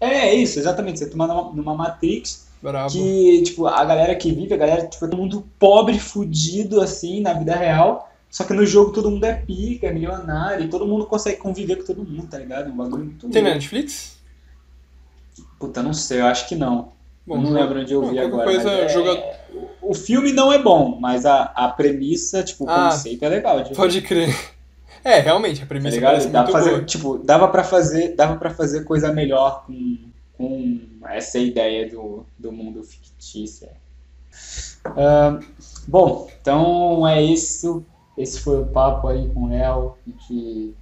É, 0.00 0.28
é 0.28 0.34
isso, 0.34 0.58
exatamente. 0.58 0.98
Você 0.98 1.08
toma 1.08 1.26
numa, 1.26 1.52
numa 1.52 1.74
Matrix 1.74 2.48
Brabo. 2.60 2.90
que, 2.90 3.42
tipo, 3.42 3.66
a 3.66 3.84
galera 3.84 4.14
que 4.16 4.32
vive, 4.32 4.52
a 4.54 4.56
galera, 4.56 4.86
tipo, 4.86 5.04
é 5.04 5.08
todo 5.08 5.16
mundo 5.20 5.46
pobre, 5.58 5.98
fudido, 5.98 6.80
assim, 6.80 7.20
na 7.20 7.32
vida 7.32 7.54
real. 7.54 8.08
Só 8.30 8.44
que 8.44 8.52
no 8.54 8.64
jogo 8.64 8.92
todo 8.92 9.10
mundo 9.10 9.24
é 9.24 9.34
pica, 9.34 9.86
é 9.88 9.92
milionário, 9.92 10.64
e 10.64 10.68
todo 10.68 10.86
mundo 10.86 11.04
consegue 11.06 11.36
conviver 11.36 11.76
com 11.76 11.84
todo 11.84 12.02
mundo, 12.02 12.26
tá 12.28 12.38
ligado? 12.38 12.70
Um 12.70 12.76
bagulho 12.76 13.04
muito 13.04 13.28
Tem 13.28 13.42
na. 13.42 13.50
Netflix? 13.50 14.16
Puta, 15.58 15.82
não 15.82 15.92
sei, 15.92 16.20
eu 16.20 16.26
acho 16.26 16.48
que 16.48 16.54
não. 16.56 16.92
eu 17.28 17.36
não 17.36 17.52
lembro 17.52 17.80
onde 17.80 17.92
eu 17.92 18.08
vi 18.08 18.18
agora. 18.18 18.44
coisa, 18.44 18.70
é- 18.70 18.88
joga- 18.88 19.22
O 19.82 19.94
filme 19.94 20.32
não 20.32 20.52
é 20.52 20.58
bom, 20.58 20.96
mas 20.98 21.26
a, 21.26 21.42
a 21.54 21.68
premissa, 21.68 22.42
tipo, 22.42 22.64
o 22.64 22.70
Ah, 22.70 22.90
conceito 22.90 23.22
é 23.24 23.28
legal. 23.28 23.62
de- 23.62 23.74
Pode 23.74 24.00
crer. 24.00 24.34
É, 25.04 25.18
realmente, 25.20 25.58
a 25.58 25.64
Tá 25.64 25.68
premissa 25.68 25.94
ligado? 25.96 26.10
parece 26.12 26.28
Dá 26.28 26.40
muito 26.42 26.52
fazer, 26.52 26.70
boa. 26.70 26.84
tipo, 26.84 27.18
dava 27.18 27.48
pra 27.48 27.64
fazer, 27.64 28.14
dava 28.14 28.36
para 28.36 28.50
fazer 28.50 28.84
coisa 28.84 29.12
melhor 29.12 29.64
com, 29.66 29.98
com 30.36 30.80
essa 31.08 31.38
ideia 31.38 31.88
do, 31.90 32.24
do 32.38 32.52
mundo 32.52 32.82
fictício. 32.84 33.68
Ahn, 34.96 35.40
bom, 35.86 36.28
então 36.40 37.06
é 37.06 37.22
isso. 37.22 37.84
Esse 38.16 38.40
foi 38.40 38.60
o 38.62 38.66
papo 38.66 39.08
aí 39.08 39.28
com 39.30 39.44
o 39.44 39.48
Léo. 39.48 39.94
Gente 40.06 40.74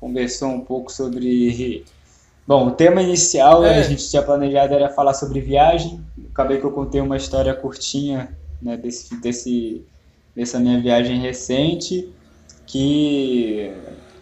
conversou 0.00 0.48
um 0.50 0.60
pouco 0.60 0.90
sobre. 0.92 1.84
Bom, 2.44 2.66
o 2.66 2.70
tema 2.72 3.00
inicial 3.00 3.64
É. 3.64 3.78
a 3.78 3.82
gente 3.82 4.10
tinha 4.10 4.20
planejado 4.20 4.74
era 4.74 4.88
falar 4.88 5.14
sobre 5.14 5.40
viagem. 5.40 6.04
Acabei 6.32 6.58
que 6.58 6.64
eu 6.64 6.72
contei 6.72 7.00
uma 7.00 7.16
história 7.16 7.54
curtinha 7.54 8.36
né, 8.60 8.76
desse, 8.76 9.14
desse, 9.20 9.84
dessa 10.34 10.58
minha 10.58 10.80
viagem 10.80 11.20
recente 11.20 12.12
que 12.66 13.72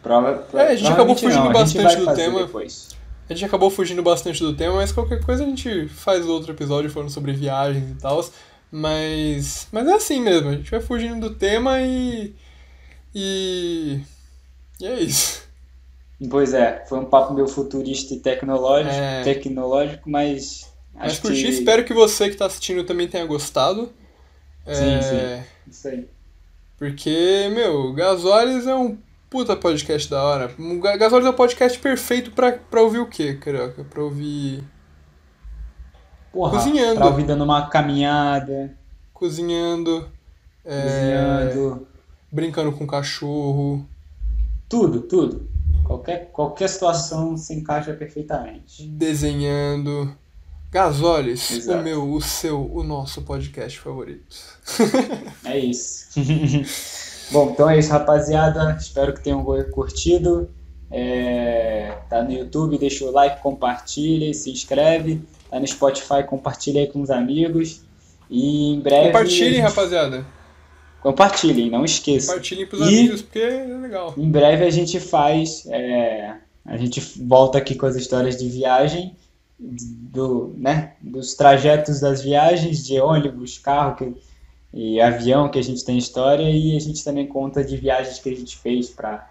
prova, 0.02 0.46
É, 0.54 0.68
a 0.68 0.74
gente 0.76 0.90
acabou 0.90 1.16
fugindo 1.16 1.44
não, 1.44 1.52
bastante 1.52 1.96
do 1.96 2.14
tema. 2.14 2.46
depois. 2.46 2.88
A 3.28 3.32
gente 3.34 3.44
acabou 3.44 3.70
fugindo 3.70 4.02
bastante 4.02 4.40
do 4.42 4.54
tema, 4.56 4.74
mas 4.76 4.90
qualquer 4.90 5.22
coisa 5.24 5.44
a 5.44 5.46
gente 5.46 5.86
faz 5.88 6.26
outro 6.26 6.52
episódio 6.52 6.90
falando 6.90 7.10
sobre 7.10 7.32
viagens 7.32 7.90
e 7.90 7.94
tal. 7.94 8.24
Mas. 8.72 9.68
Mas 9.72 9.86
é 9.88 9.92
assim 9.94 10.20
mesmo, 10.20 10.48
a 10.48 10.52
gente 10.54 10.70
vai 10.70 10.80
fugindo 10.80 11.28
do 11.28 11.34
tema 11.34 11.80
e. 11.80 12.34
E. 13.14 14.00
E 14.80 14.86
é 14.86 15.00
isso. 15.00 15.48
Pois 16.28 16.52
é, 16.52 16.84
foi 16.88 16.98
um 16.98 17.06
papo 17.06 17.32
meio 17.32 17.48
futurista 17.48 18.12
e 18.14 18.20
tecnológico, 18.20 18.94
É. 18.94 19.22
tecnológico 19.22 20.10
mas 20.10 20.70
Mas 20.94 21.18
curti, 21.18 21.42
que 21.42 21.48
espero 21.48 21.84
que 21.84 21.94
você 21.94 22.28
que 22.28 22.36
tá 22.36 22.46
assistindo 22.46 22.84
também 22.84 23.08
tenha 23.08 23.24
gostado. 23.24 23.90
Sim, 24.66 24.94
É, 24.94 25.00
sim. 25.02 25.70
Isso 25.70 25.88
aí. 25.88 26.08
Porque, 26.80 27.50
meu, 27.54 27.92
Gasoles 27.92 28.66
é 28.66 28.74
um 28.74 28.96
puta 29.28 29.54
podcast 29.54 30.08
da 30.10 30.22
hora. 30.24 30.50
Ga- 30.80 30.96
Gasoles 30.96 31.26
é 31.26 31.28
o 31.28 31.34
podcast 31.34 31.78
perfeito 31.78 32.30
pra, 32.30 32.52
pra 32.52 32.80
ouvir 32.80 33.00
o 33.00 33.06
quê, 33.06 33.34
carioca? 33.34 33.84
Pra 33.84 34.02
ouvir 34.02 34.64
Porra, 36.32 36.52
Cozinhando. 36.56 36.94
pra 36.96 37.06
ouvir 37.06 37.24
dando 37.26 37.44
uma 37.44 37.68
caminhada, 37.68 38.74
cozinhando, 39.12 40.08
é, 40.64 40.82
cozinhando, 41.50 41.86
brincando 42.32 42.72
com 42.72 42.86
cachorro, 42.86 43.86
tudo, 44.68 45.02
tudo. 45.02 45.50
Qualquer, 45.84 46.30
qualquer 46.32 46.68
situação 46.68 47.36
se 47.36 47.52
encaixa 47.52 47.92
perfeitamente. 47.92 48.86
desenhando. 48.86 50.16
Gasoles, 50.70 51.50
Exato. 51.50 51.80
o 51.80 51.82
meu, 51.82 52.12
o 52.12 52.20
seu, 52.20 52.70
o 52.72 52.82
nosso 52.84 53.22
podcast 53.22 53.78
favorito. 53.78 54.36
É 55.44 55.58
isso. 55.58 56.06
Bom, 57.32 57.50
então 57.50 57.68
é 57.68 57.78
isso, 57.78 57.90
rapaziada. 57.90 58.76
Espero 58.78 59.12
que 59.14 59.20
tenham 59.20 59.44
curtido. 59.72 60.48
É, 60.90 61.96
tá 62.08 62.22
no 62.22 62.32
YouTube, 62.32 62.76
deixa 62.78 63.04
o 63.04 63.10
like, 63.12 63.40
compartilha, 63.40 64.32
se 64.34 64.50
inscreve. 64.50 65.22
Tá 65.50 65.58
no 65.58 65.66
Spotify, 65.66 66.22
compartilha 66.26 66.80
aí 66.82 66.86
com 66.86 67.00
os 67.00 67.10
amigos. 67.10 67.82
E 68.28 68.72
em 68.74 68.80
breve. 68.80 69.06
Compartilhem, 69.06 69.60
rapaziada. 69.60 70.24
Compartilhem, 71.02 71.70
não 71.70 71.84
esqueçam. 71.84 72.34
Compartilhem 72.34 72.66
pros 72.66 72.80
E- 72.82 72.84
amigos, 72.98 73.22
porque 73.22 73.38
é 73.38 73.64
legal. 73.64 74.14
Em 74.16 74.30
breve 74.30 74.64
a 74.64 74.70
gente 74.70 75.00
faz. 75.00 75.66
é, 75.68 76.34
a 76.64 76.76
gente 76.76 77.00
volta 77.24 77.58
aqui 77.58 77.74
com 77.74 77.86
as 77.86 77.96
histórias 77.96 78.36
de 78.36 78.48
viagem, 78.48 79.16
do, 79.60 80.54
né, 80.56 80.94
dos 81.00 81.34
trajetos 81.34 82.00
das 82.00 82.22
viagens, 82.22 82.84
de 82.84 82.98
ônibus, 82.98 83.58
carro 83.58 83.96
que, 83.96 84.14
e 84.72 85.00
avião 85.00 85.50
que 85.50 85.58
a 85.58 85.62
gente 85.62 85.84
tem 85.84 85.98
história, 85.98 86.48
e 86.48 86.76
a 86.76 86.80
gente 86.80 87.04
também 87.04 87.26
conta 87.26 87.62
de 87.62 87.76
viagens 87.76 88.18
que 88.18 88.30
a 88.30 88.36
gente 88.36 88.56
fez 88.56 88.88
pra, 88.88 89.28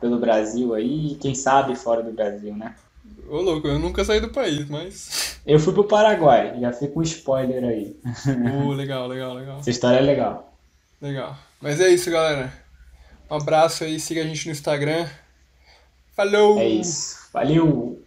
pelo 0.00 0.18
Brasil 0.18 0.74
aí, 0.74 1.12
e 1.12 1.14
quem 1.16 1.34
sabe 1.34 1.74
fora 1.74 2.02
do 2.02 2.12
Brasil, 2.12 2.54
né? 2.54 2.74
Ô 3.28 3.40
louco, 3.40 3.66
eu 3.66 3.78
nunca 3.78 4.04
saí 4.04 4.20
do 4.20 4.30
país, 4.30 4.68
mas. 4.68 5.36
Eu 5.48 5.58
fui 5.58 5.72
pro 5.72 5.84
Paraguai, 5.84 6.60
já 6.60 6.70
fica 6.74 6.98
um 6.98 7.02
spoiler 7.02 7.64
aí. 7.64 7.96
Uh, 8.04 8.68
legal, 8.76 9.06
legal, 9.06 9.32
legal. 9.32 9.60
Essa 9.60 9.70
história 9.70 9.96
é 9.96 10.02
legal. 10.02 10.52
Legal. 11.00 11.38
Mas 11.58 11.80
é 11.80 11.88
isso, 11.88 12.10
galera. 12.10 12.52
Um 13.30 13.36
abraço 13.36 13.82
aí, 13.82 13.98
siga 13.98 14.20
a 14.20 14.26
gente 14.26 14.44
no 14.44 14.52
Instagram. 14.52 15.08
Falou! 16.14 16.58
É 16.58 16.68
isso. 16.68 17.16
Valeu! 17.32 18.02